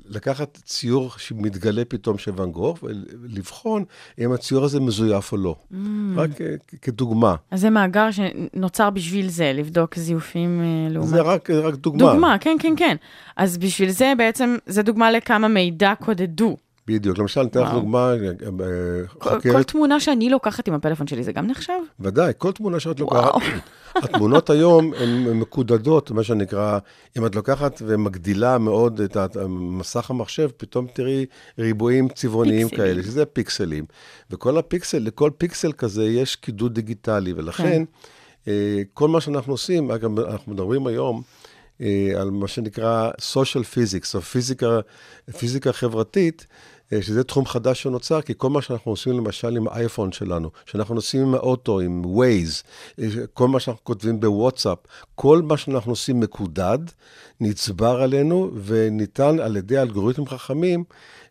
[0.06, 3.84] לקחת ציור שמתגלה פתאום של ואן גוך ולבחון
[4.18, 5.56] אם הציור הזה מזויף או לא.
[5.72, 5.74] Mm.
[6.16, 7.34] רק אה, כדוגמה.
[7.50, 11.08] אז זה מאגר שנוצר בשביל זה, לבדוק זיופים לעומת...
[11.08, 12.12] זה רק, רק דוגמה.
[12.12, 12.96] דוגמה, כן, כן, כן.
[13.36, 16.56] אז בשביל זה בעצם, זה דוגמה לכמה מידע קודדו.
[16.88, 17.18] בדיוק.
[17.18, 17.72] למשל, אני אתן לך.
[17.72, 18.16] דוגמה, אה,
[19.18, 21.72] כל, חוקרת, כל תמונה שאני לוקחת עם הפלאפון שלי, זה גם נחשב?
[22.00, 23.00] ודאי, כל תמונה שאת.
[23.00, 23.30] לוקחת,
[24.04, 26.78] התמונות היום הן מקודדות, מה שנקרא,
[27.18, 31.26] אם את לוקחת ומגדילה מאוד את מסך המחשב, פתאום תראי
[31.58, 32.88] ריבועים צבעוניים פיקסלים.
[32.88, 33.84] כאלה, שזה פיקסלים.
[34.30, 37.82] וכל הפיקסל, לכל פיקסל כזה יש קידוד דיגיטלי, ולכן
[38.48, 41.22] אה, כל מה שאנחנו עושים, אגב, אנחנו מדברים היום,
[41.80, 44.80] אה, על מה שנקרא social physics, או פיזיקה,
[45.38, 46.56] פיזיקה חברתית, אה,
[47.00, 51.22] שזה תחום חדש שנוצר, כי כל מה שאנחנו עושים למשל עם האייפון שלנו, שאנחנו נוסעים
[51.22, 52.64] עם האוטו, עם Waze,
[53.00, 54.78] אה, כל מה שאנחנו כותבים בוואטסאפ,
[55.14, 56.78] כל מה שאנחנו עושים מקודד,
[57.40, 60.84] נצבר עלינו וניתן על ידי אלגוריתמים חכמים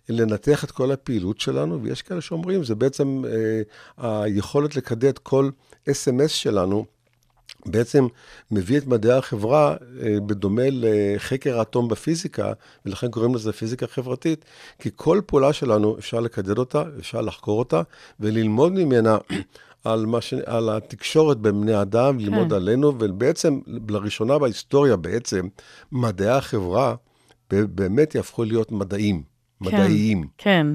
[0.10, 5.50] לנתח את כל הפעילות שלנו, ויש כאלה שאומרים, זה בעצם אה, היכולת לקדד כל
[5.92, 6.97] אס.אם.אס שלנו.
[7.66, 8.08] בעצם
[8.52, 12.54] מביא את מדעי החברה אה, בדומה לחקר האטום בפיזיקה,
[12.86, 14.46] ולכן קוראים לזה פיזיקה חברתית,
[14.80, 17.82] כי כל פעולה שלנו אפשר לקדד אותה, אפשר לחקור אותה,
[18.20, 19.18] וללמוד ממנה
[19.84, 20.34] על, ש...
[20.34, 22.56] על התקשורת בין בני אדם, ללמוד כן.
[22.56, 25.48] עלינו, ובעצם, לראשונה בהיסטוריה בעצם,
[25.92, 26.96] מדעי החברה
[27.50, 29.24] באמת יהפכו להיות מדעים,
[29.62, 30.28] מדעיים.
[30.38, 30.68] כן.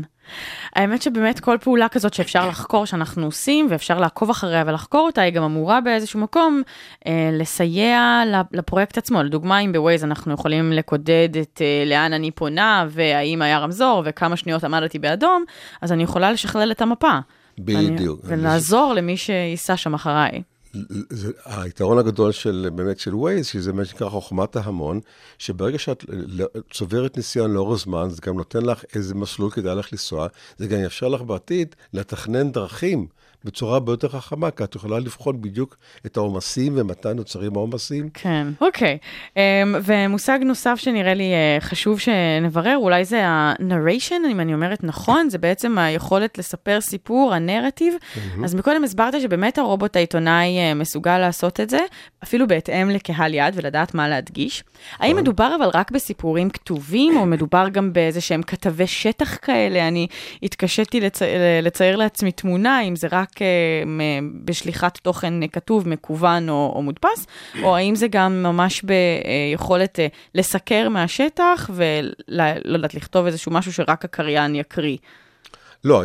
[0.77, 5.33] האמת שבאמת כל פעולה כזאת שאפשר לחקור שאנחנו עושים ואפשר לעקוב אחריה ולחקור אותה, היא
[5.33, 6.63] גם אמורה באיזשהו מקום
[7.07, 9.23] אה, לסייע לפרויקט עצמו.
[9.23, 14.37] לדוגמה, אם בווייז אנחנו יכולים לקודד את אה, לאן אני פונה והאם היה רמזור וכמה
[14.37, 15.45] שניות עמדתי באדום,
[15.83, 17.19] אז אני יכולה לשכלל את המפה.
[17.59, 18.21] בדיוק.
[18.25, 20.43] ואני, ולעזור למי שייסע שם אחריי.
[21.11, 25.01] זה, היתרון הגדול של באמת של ווייז, שזה מה שנקרא חוכמת ההמון,
[25.39, 26.05] שברגע שאת
[26.73, 30.27] צוברת ניסיון לאורך זמן, זה גם נותן לך איזה מסלול כדאי לך לנסוע,
[30.59, 33.07] זה גם יאפשר לך בעתיד לתכנן דרכים
[33.45, 35.77] בצורה הרבה יותר חכמה, כי את יכולה לבחון בדיוק
[36.07, 38.09] את העומסים ומתי נוצרים העומסים.
[38.15, 38.99] כן, אוקיי.
[39.35, 39.39] Um,
[39.85, 45.39] ומושג נוסף שנראה לי uh, חשוב שנברר, אולי זה ה-narration, אם אני אומרת נכון, זה
[45.39, 47.95] בעצם היכולת לספר סיפור, הנרטיב.
[47.95, 48.45] Mm-hmm.
[48.45, 51.81] אז מקודם הסברת שבאמת הרובוט העיתונאי uh, מסוגל לעשות את זה,
[52.25, 54.65] אפילו בהתאם לקהל יד ולדעת מה להדגיש.
[54.99, 59.89] האם מדובר אבל רק בסיפורים כתובים, או מדובר גם באיזה שהם כתבי שטח כאלה?
[59.89, 60.07] אני
[60.43, 61.23] התקשיתי לצ...
[61.63, 63.32] לצייר לעצמי תמונה, אם זה רק...
[63.33, 63.41] רק
[64.45, 67.27] בשליחת תוכן כתוב, מקוון או, או מודפס,
[67.63, 69.99] או האם זה גם ממש ביכולת
[70.35, 74.97] לסקר מהשטח ולא יודעת, לכתוב איזשהו משהו שרק הקריין יקריא.
[75.85, 76.03] לא,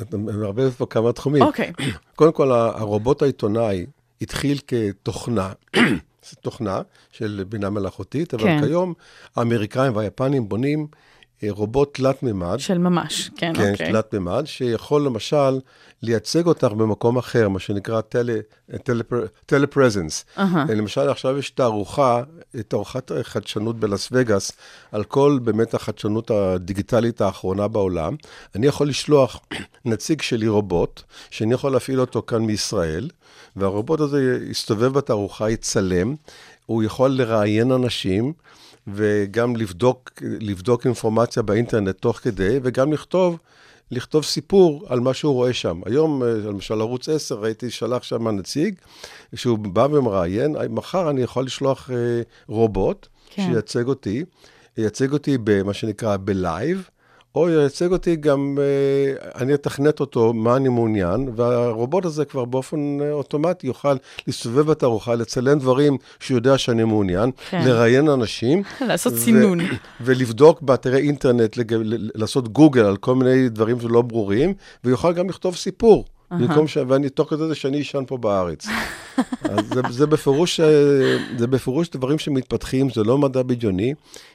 [0.00, 1.42] את מערבבת פה כמה תחומים.
[1.42, 1.72] אוקיי.
[1.80, 1.84] Okay.
[2.16, 3.86] קודם כל, הרובוט העיתונאי
[4.22, 5.52] התחיל כתוכנה.
[6.40, 6.80] תוכנה
[7.12, 8.60] של בינה מלאכותית, אבל כן.
[8.60, 8.94] כיום
[9.36, 10.86] האמריקאים והיפנים בונים
[11.50, 12.58] רובוט תלת-ממד.
[12.58, 13.76] של ממש, כן, כן אוקיי.
[13.76, 15.60] כן, תלת-ממד, שיכול למשל
[16.02, 18.00] לייצג אותך במקום אחר, מה שנקרא
[19.46, 20.24] טלפרזנס.
[20.36, 20.40] Uh-huh.
[20.68, 22.22] למשל, עכשיו יש תערוכה,
[22.68, 24.52] תערוכת חדשנות בלאס וגאס,
[24.92, 28.16] על כל באמת החדשנות הדיגיטלית האחרונה בעולם.
[28.54, 29.40] אני יכול לשלוח
[29.84, 33.08] נציג שלי רובוט, שאני יכול להפעיל אותו כאן מישראל,
[33.56, 36.14] והרובוט הזה יסתובב בתערוכה, יצלם,
[36.66, 38.32] הוא יכול לראיין אנשים.
[38.94, 43.38] וגם לבדוק, לבדוק אינפורמציה באינטרנט תוך כדי, וגם לכתוב,
[43.90, 45.80] לכתוב סיפור על מה שהוא רואה שם.
[45.86, 48.74] היום, למשל, ערוץ 10, ראיתי, שלח שם נציג,
[49.34, 53.42] שהוא בא ומראיין, מחר אני יכול לשלוח אה, רובוט, כן.
[53.42, 54.24] שייצג אותי,
[54.76, 56.88] ייצג אותי במה שנקרא בלייב,
[57.38, 62.98] או ייצג אותי גם, אה, אני אתכנת אותו, מה אני מעוניין, והרובוט הזה כבר באופן
[63.00, 67.62] אה, אוטומטי יוכל להסתובב בתערוכה, לצלם דברים שהוא יודע שאני מעוניין, כן.
[67.64, 68.62] לראיין אנשים.
[68.88, 69.58] לעשות סינון.
[70.00, 71.74] ולבדוק באתרי אינטרנט, לג...
[72.14, 76.04] לעשות גוגל על כל מיני דברים שלא ברורים, ויוכל גם לכתוב סיפור.
[76.30, 76.78] במקום ש...
[76.88, 78.66] ואני תוך כדי זה שאני אשן פה בארץ.
[79.52, 80.66] אז זה, זה, בפירוש, אה,
[81.38, 83.94] זה בפירוש דברים שמתפתחים, זה לא מדע בדיוני.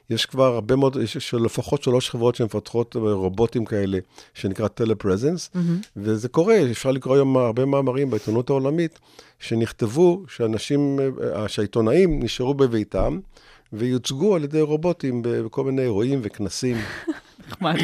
[0.09, 3.97] יש כבר הרבה מאוד, יש לפחות שלוש חברות שמפתחות רובוטים כאלה,
[4.33, 5.59] שנקרא טלפרזנס, mm-hmm.
[5.97, 8.99] וזה קורה, אפשר לקרוא היום הרבה מאמרים בעיתונות העולמית,
[9.39, 10.99] שנכתבו, שאנשים,
[11.35, 13.19] אה, שהעיתונאים נשארו בביתם,
[13.73, 16.77] ויוצגו על ידי רובוטים בכל מיני אירועים וכנסים.
[17.53, 17.75] נחמד.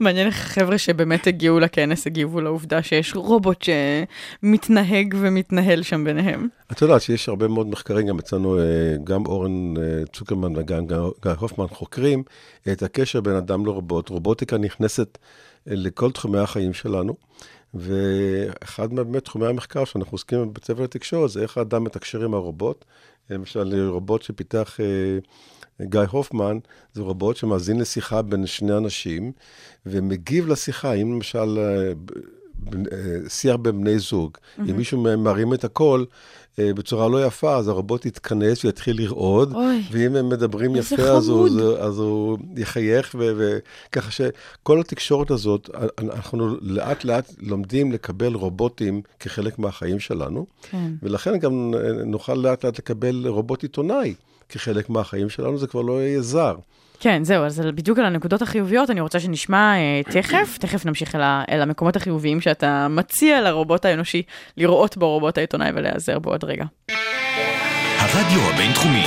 [0.00, 3.64] מעניין איך חבר'ה שבאמת הגיעו לכנס הגיבו לעובדה שיש רובוט
[4.42, 6.48] שמתנהג ומתנהל שם ביניהם.
[6.72, 8.58] את יודעת שיש הרבה מאוד מחקרים, גם אצלנו,
[9.04, 9.74] גם אורן
[10.12, 12.22] צוקרמן וגם גיא הופמן חוקרים
[12.72, 14.08] את הקשר בין אדם לרובוט.
[14.08, 15.18] רובוטיקה נכנסת
[15.66, 17.14] לכל תחומי החיים שלנו.
[17.74, 22.84] ואחד באמת תחומי המחקר שאנחנו עוסקים בבית ספר לתקשורת זה איך האדם מתקשר עם הרובוט.
[23.30, 24.76] למשל, רובוט שפיתח
[25.82, 26.58] גיא הופמן,
[26.94, 29.32] זה רובוט שמאזין לשיחה בין שני אנשים,
[29.86, 31.58] ומגיב לשיחה, אם למשל
[33.28, 34.70] שיח בין בני זוג, mm-hmm.
[34.70, 36.06] אם מישהו מרים את הקול
[36.58, 41.48] בצורה לא יפה, אז הרובוט יתכנס ויתחיל לרעוד, אוי, ואם הם מדברים יפה, אז הוא,
[41.78, 50.00] אז הוא יחייך, וככה שכל התקשורת הזאת, אנחנו לאט לאט לומדים לקבל רובוטים כחלק מהחיים
[50.00, 50.92] שלנו, כן.
[51.02, 51.74] ולכן גם
[52.06, 54.14] נוכל לאט לאט לקבל רובוט עיתונאי.
[54.50, 56.54] כחלק מהחיים שלנו, זה כבר לא יהיה זר.
[57.00, 61.20] כן, זהו, אז בדיוק על הנקודות החיוביות, אני רוצה שנשמע אה, תכף, תכף נמשיך אל,
[61.20, 64.22] ה, אל המקומות החיוביים שאתה מציע לרובוט האנושי
[64.56, 66.64] לראות בו רובוט העיתונאי ולהיעזר בו עוד רגע.
[67.98, 69.04] הרדיו הבינתחומי.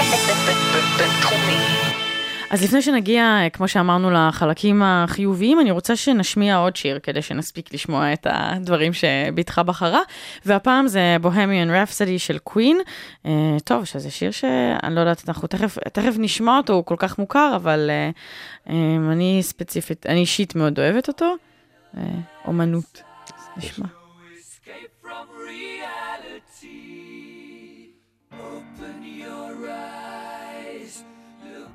[2.53, 7.73] אז לפני שנגיע, אה, כמו שאמרנו, לחלקים החיוביים, אני רוצה שנשמיע עוד שיר כדי שנספיק
[7.73, 10.01] לשמוע את הדברים שבתך בחרה,
[10.45, 12.77] והפעם זה בוהמיאן רפסדי של קווין.
[13.25, 13.31] אה,
[13.63, 17.53] טוב, שזה שיר שאני לא יודעת, אנחנו תכף, תכף נשמע אותו, הוא כל כך מוכר,
[17.55, 18.09] אבל אה,
[19.11, 21.35] אני ספציפית, אני אישית מאוד אוהבת אותו.
[22.47, 23.01] אומנות,
[23.57, 23.85] נשמע.
[25.53, 27.02] reality.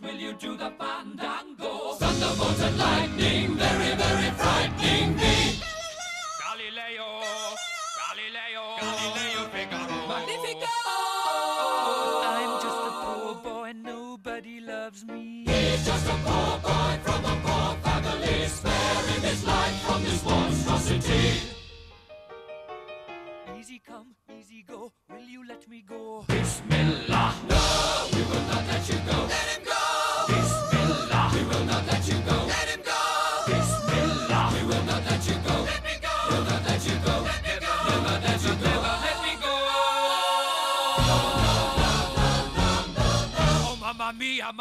[0.00, 1.94] will you do the fandango?
[1.94, 3.35] Thunderbolts and lightning.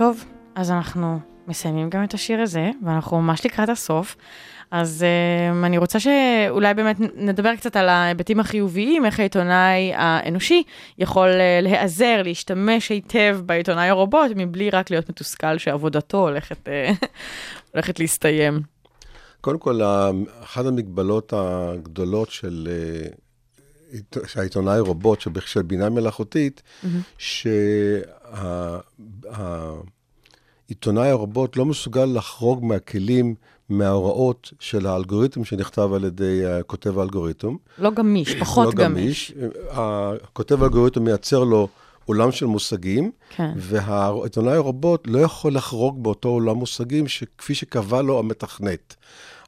[0.00, 0.24] טוב,
[0.54, 4.16] אז אנחנו מסיימים גם את השיר הזה, ואנחנו ממש לקראת הסוף.
[4.70, 10.62] אז um, אני רוצה שאולי באמת נדבר קצת על ההיבטים החיוביים, איך העיתונאי האנושי
[10.98, 17.06] יכול uh, להיעזר, להשתמש היטב בעיתונאי הרובוט, מבלי רק להיות מתוסכל שעבודתו הולכת, uh,
[17.72, 18.60] הולכת להסתיים.
[19.40, 19.80] קודם כל,
[20.42, 23.08] אחת המגבלות הגדולות של, אה,
[24.36, 26.62] העיתונאי רובוט, של, בינה מלאכותית,
[30.68, 33.34] שהעיתונאי הרובוט לא מסוגל לחרוג מהכלים,
[33.68, 37.56] מההוראות של האלגוריתם שנכתב על ידי אה, כותב האלגוריתם.
[37.78, 39.32] לא גמיש, פחות לא גמיש.
[39.70, 41.68] הכותב האלגוריתם מייצר לו
[42.04, 43.50] עולם של מושגים, כן.
[43.56, 47.04] והעיתונאי הרובוט לא יכול לחרוג באותו עולם מושגים
[47.38, 48.96] כפי שקבע לו המתכנת.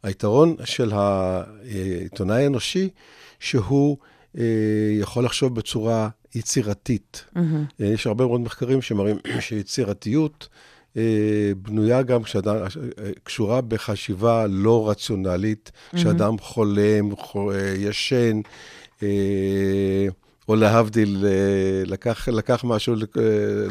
[0.03, 2.89] היתרון של העיתונאי האנושי,
[3.41, 3.97] שהוא
[4.39, 4.43] אה,
[5.01, 7.25] יכול לחשוב בצורה יצירתית.
[7.37, 7.43] אה,
[7.87, 10.49] יש הרבה מאוד מחקרים שמראים שיצירתיות
[10.97, 11.03] אה,
[11.57, 12.67] בנויה גם כשאדם, אה,
[13.25, 18.41] קשורה בחשיבה לא רציונלית, כשאדם חולם, חו- ישן,
[20.49, 21.25] או להבדיל,
[21.87, 22.95] לקח, לקח משהו,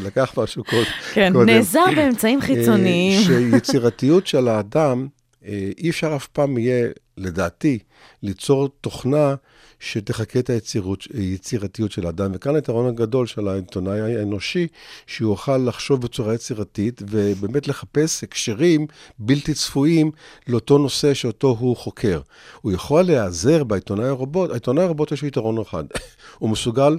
[0.03, 1.49] לקח משהו קוד- כן, קודם.
[1.49, 3.21] נעזר באמצעים חיצוניים.
[3.27, 5.07] שיצירתיות של האדם,
[5.77, 6.87] אי אפשר אף פעם יהיה,
[7.17, 7.79] לדעתי,
[8.23, 9.35] ליצור תוכנה
[9.83, 12.31] שתחקה את היצירות, היצירתיות של האדם.
[12.33, 14.67] וכאן היתרון הגדול של העיתונאי האנושי,
[15.07, 18.87] שהוא יוכל לחשוב בצורה יצירתית ובאמת לחפש הקשרים
[19.19, 20.11] בלתי צפויים
[20.47, 22.21] לאותו נושא שאותו הוא חוקר.
[22.61, 25.83] הוא יכול להיעזר בעיתונאי הרובוט, העיתונאי הרובוט יש לו יתרון אחד,
[26.39, 26.97] הוא מסוגל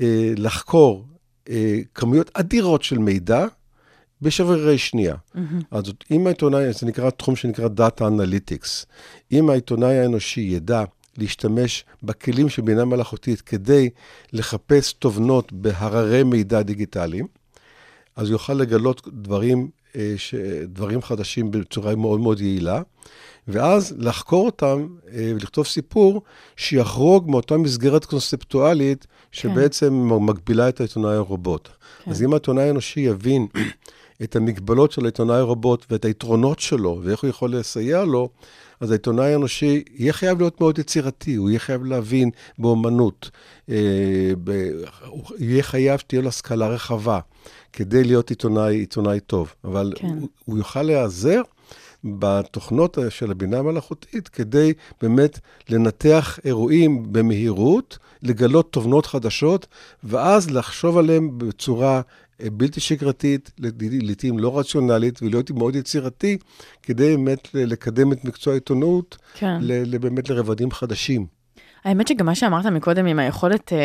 [0.00, 1.06] אה, לחקור
[1.50, 3.46] אה, כמויות אדירות של מידע,
[4.22, 5.14] בשברירי שנייה.
[5.70, 8.84] אז זאת- אם העיתונאי, זה נקרא תחום שנקרא Data Analytics,
[9.32, 10.84] אם העיתונאי האנושי ידע
[11.20, 13.90] להשתמש בכלים של בינה מלאכותית כדי
[14.32, 17.26] לחפש תובנות בהררי מידע דיגיטליים,
[18.16, 20.14] אז הוא יוכל לגלות דברים, אה.
[20.66, 22.82] דברים חדשים בצורה מאוד מאוד יעילה,
[23.48, 26.22] ואז לחקור אותם אה, ולכתוב סיפור
[26.56, 31.68] שיחרוג מאותה מסגרת קונספטואלית שבעצם מגבילה את העיתונאי הרובוט.
[32.04, 32.10] כן.
[32.10, 33.46] אז אם העיתונאי האנושי יבין
[34.22, 38.28] את המגבלות של העיתונאי הרובוט ואת היתרונות שלו ואיך הוא יכול לסייע לו,
[38.80, 43.30] אז העיתונאי האנושי יהיה חייב להיות מאוד יצירתי, הוא יהיה חייב להבין באומנות,
[43.68, 43.74] אה.
[45.06, 47.20] הוא יהיה חייב שתהיה לו השכלה רחבה
[47.72, 49.54] כדי להיות עיתונאי, עיתונאי טוב.
[49.64, 50.06] אבל כן.
[50.06, 51.42] הוא, הוא יוכל להיעזר
[52.04, 59.66] בתוכנות של הבינה המלאכותית כדי באמת לנתח אירועים במהירות, לגלות תובנות חדשות,
[60.04, 62.00] ואז לחשוב עליהם בצורה
[62.52, 63.50] בלתי שגרתית,
[64.02, 66.38] לעתים לא רציונלית, ולהיות מאוד יצירתי,
[66.82, 69.58] כדי באמת לקדם את מקצוע העיתונות, כן.
[70.00, 71.40] באמת לרבדים חדשים.
[71.84, 73.78] האמת שגם מה שאמרת מקודם עם היכולת אה,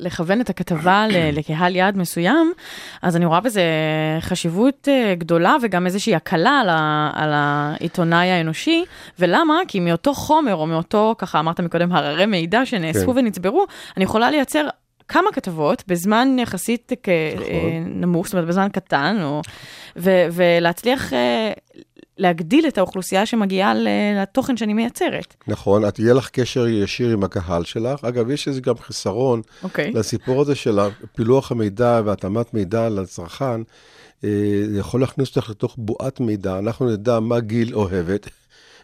[0.00, 1.06] לכוון את הכתבה
[1.38, 2.52] לקהל יעד מסוים,
[3.02, 3.62] אז אני רואה בזה
[4.20, 8.84] חשיבות אה, גדולה וגם איזושהי הקלה על, ה- על העיתונאי האנושי.
[9.18, 9.54] ולמה?
[9.68, 13.18] כי מאותו חומר או מאותו, ככה אמרת מקודם, הררי מידע שנאספו כן.
[13.18, 14.68] ונצברו, אני יכולה לייצר
[15.08, 17.46] כמה כתבות בזמן יחסית נכון.
[17.50, 19.42] אה, נמוך, זאת אומרת בזמן קטן, או,
[19.96, 21.52] ו- ולהצליח אה,
[22.18, 23.72] להגדיל את האוכלוסייה שמגיעה
[24.22, 25.34] לתוכן שאני מייצרת.
[25.46, 28.04] נכון, את יהיה לך קשר ישיר עם הקהל שלך.
[28.04, 29.92] אגב, יש איזה גם חיסרון אוקיי.
[29.92, 30.78] לסיפור הזה של
[31.16, 33.60] פילוח המידע והתאמת מידע לצרכן.
[34.24, 36.58] אה, זה יכול להכניס אותך לתוך בועת מידע.
[36.58, 38.28] אנחנו נדע מה גיל אוהבת,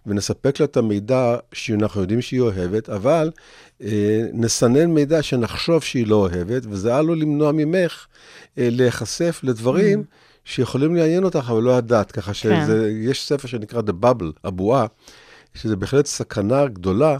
[0.06, 3.30] ונספק לה את המידע שאנחנו יודעים שהיא אוהבת, אבל
[3.82, 8.06] אה, נסנן מידע שנחשוב שהיא לא אוהבת, וזה עלול למנוע ממך
[8.58, 10.04] אה, להיחשף לדברים
[10.44, 12.12] שיכולים לעניין אותך, אבל לא ידעת.
[12.12, 14.86] ככה שיש ספר שנקרא The Bubble, הבועה,
[15.54, 17.16] שזה בהחלט סכנה גדולה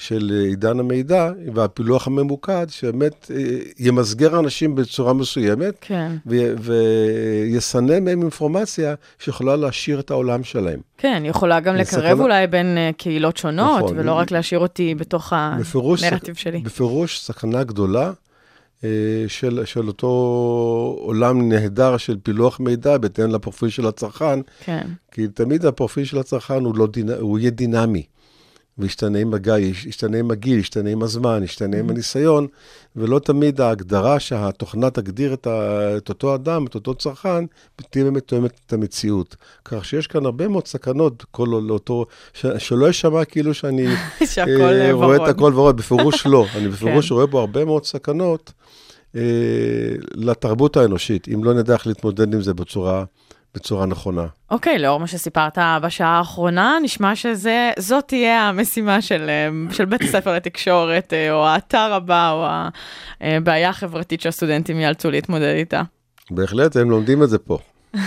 [0.00, 3.36] של עידן המידע והפילוח הממוקד, שבאמת אה,
[3.78, 6.12] ימסגר אנשים בצורה מסוימת, כן.
[6.26, 10.80] ו- ויסנן מהם אינפורמציה שיכולה להעשיר את העולם שלהם.
[10.98, 13.98] כן, יכולה גם זה לקרב סכנה- אולי בין אה, קהילות שונות, נכון.
[13.98, 16.58] ולא רק להשאיר אותי בתוך בפירוש, הנרטיב שלי.
[16.60, 18.12] בפירוש סכנה גדולה
[18.84, 18.88] אה,
[19.28, 20.06] של, של אותו
[21.00, 26.64] עולם נהדר של פילוח מידע בהתאם לפרופיל של הצרכן, כן, כי תמיד הפרופיל של הצרכן
[26.64, 27.10] הוא, לא דינ...
[27.10, 28.02] הוא יהיה דינמי.
[28.78, 32.46] וישתנה עם הגיל, ישתנה עם הגיל, ישתנה עם הזמן, ישתנה עם הניסיון,
[32.96, 35.96] ולא תמיד ההגדרה שהתוכנה תגדיר את, ה...
[35.96, 37.44] את אותו אדם, את אותו צרכן,
[37.90, 39.36] תהיה באמת תואמת את המציאות.
[39.64, 42.46] כך שיש כאן הרבה מאוד סכנות, כל לאותו, ש...
[42.58, 43.86] שלא יישמע כאילו שאני
[44.38, 45.28] אה, אה, רואה את.
[45.28, 46.46] הכל ורוד, בפירוש לא.
[46.56, 47.14] אני בפירוש כן.
[47.14, 48.52] רואה בו הרבה מאוד סכנות
[49.16, 49.22] אה,
[50.14, 53.04] לתרבות האנושית, אם לא נדע איך להתמודד עם זה בצורה,
[53.54, 54.26] בצורה נכונה.
[54.50, 60.34] אוקיי, לאור מה שסיפרת בשעה האחרונה, נשמע שזאת תהיה המשימה של, אה, של בית הספר
[60.34, 62.46] לתקשורת, אה, או האתר הבא, או
[63.20, 65.82] הבעיה החברתית שהסטודנטים ייאלצו להתמודד איתה.
[66.30, 67.58] בהחלט, הם לומדים את זה פה.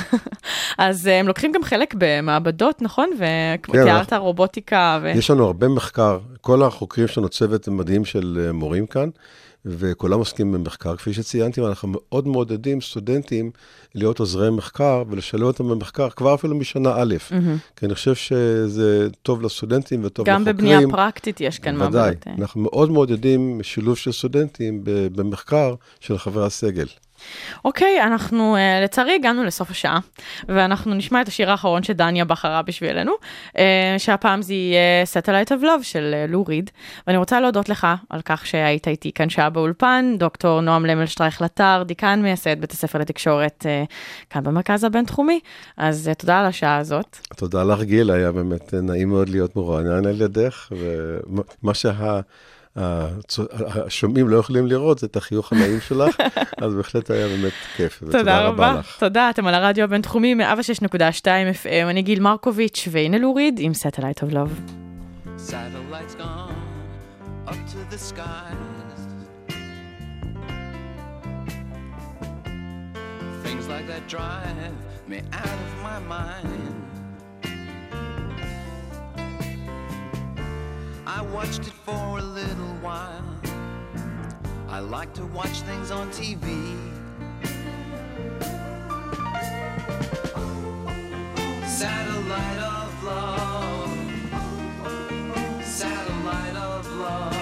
[0.77, 3.09] אז אה, הם לוקחים גם חלק במעבדות, נכון?
[3.17, 5.07] כן, ותיארת רובוטיקה ו...
[5.07, 9.09] יש לנו הרבה מחקר, כל החוקרים שלנו צוות מדהים של מורים כאן,
[9.65, 10.95] וכולם עוסקים במחקר.
[10.95, 13.51] כפי שציינתי, אנחנו מאוד מעודדים סטודנטים
[13.95, 17.15] להיות עוזרי מחקר ולשלב אותם במחקר כבר אפילו משנה א',
[17.75, 20.57] כי אני חושב שזה טוב לסטודנטים וטוב גם לחוקרים.
[20.57, 21.75] בבנייה פרקטית יש כאן.
[21.75, 22.27] מעבדות.
[22.27, 22.33] אה.
[22.39, 26.87] אנחנו מאוד מעודדים שילוב של סטודנטים במחקר של חברי הסגל.
[27.65, 29.99] אוקיי, אנחנו אה, לצערי הגענו לסוף השעה,
[30.47, 33.11] ואנחנו נשמע את השיר האחרון שדניה בחרה בשבילנו,
[33.57, 36.43] אה, שהפעם זה יהיה Satellite of Love של אה, לו
[37.07, 41.83] ואני רוצה להודות לך על כך שהיית איתי כאן שעה באולפן, דוקטור נועם למלשטרייך לטר,
[41.85, 43.83] דיקן מייסד בית הספר לתקשורת אה,
[44.29, 45.39] כאן במרכז הבינתחומי,
[45.77, 47.17] אז אה, תודה על השעה הזאת.
[47.35, 52.19] תודה לך, גיל, היה באמת נעים מאוד להיות מרוענן על ידך, ומה שה...
[52.75, 56.15] השומעים לא יכולים לראות, זה את החיוך הנעים שלך,
[56.61, 57.99] אז בהחלט היה באמת כיף.
[58.03, 58.75] ותודה תודה רבה.
[58.79, 58.97] לך.
[58.99, 60.95] תודה, אתם על הרדיו הבינתחומי 106.2
[61.63, 64.71] FM, אני גיל מרקוביץ' והנה לו ריד עם Satellite of Love.
[65.37, 66.53] Satellites gone
[67.47, 69.01] up to the skies.
[73.45, 74.73] Things like that drive
[75.11, 76.92] me out of my mind.
[81.15, 83.23] I watched it for a little while.
[84.67, 86.75] I like to watch things on TV.
[91.67, 93.95] Satellite of love.
[95.63, 97.35] Satellite of love.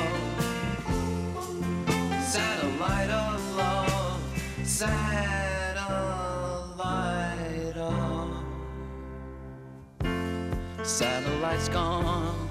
[2.26, 4.22] Satellite of love.
[4.66, 5.22] Satellite.
[10.84, 12.51] Satellite's gone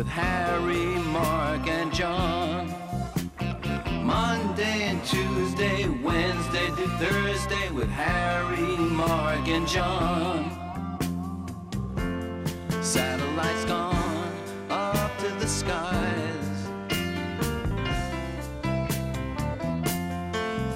[0.00, 2.74] with Harry, Mark, and John.
[4.02, 10.56] Monday and Tuesday, Wednesday to Thursday with Harry, Mark, and John.
[12.80, 14.32] Satellites gone
[14.70, 16.56] up to the skies.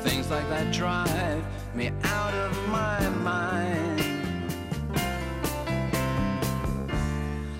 [0.02, 1.42] Things like that drive
[1.74, 4.04] me out of my mind.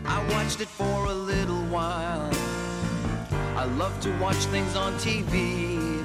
[0.07, 1.54] I watched it for a little
[3.79, 6.04] love to watch things on TV.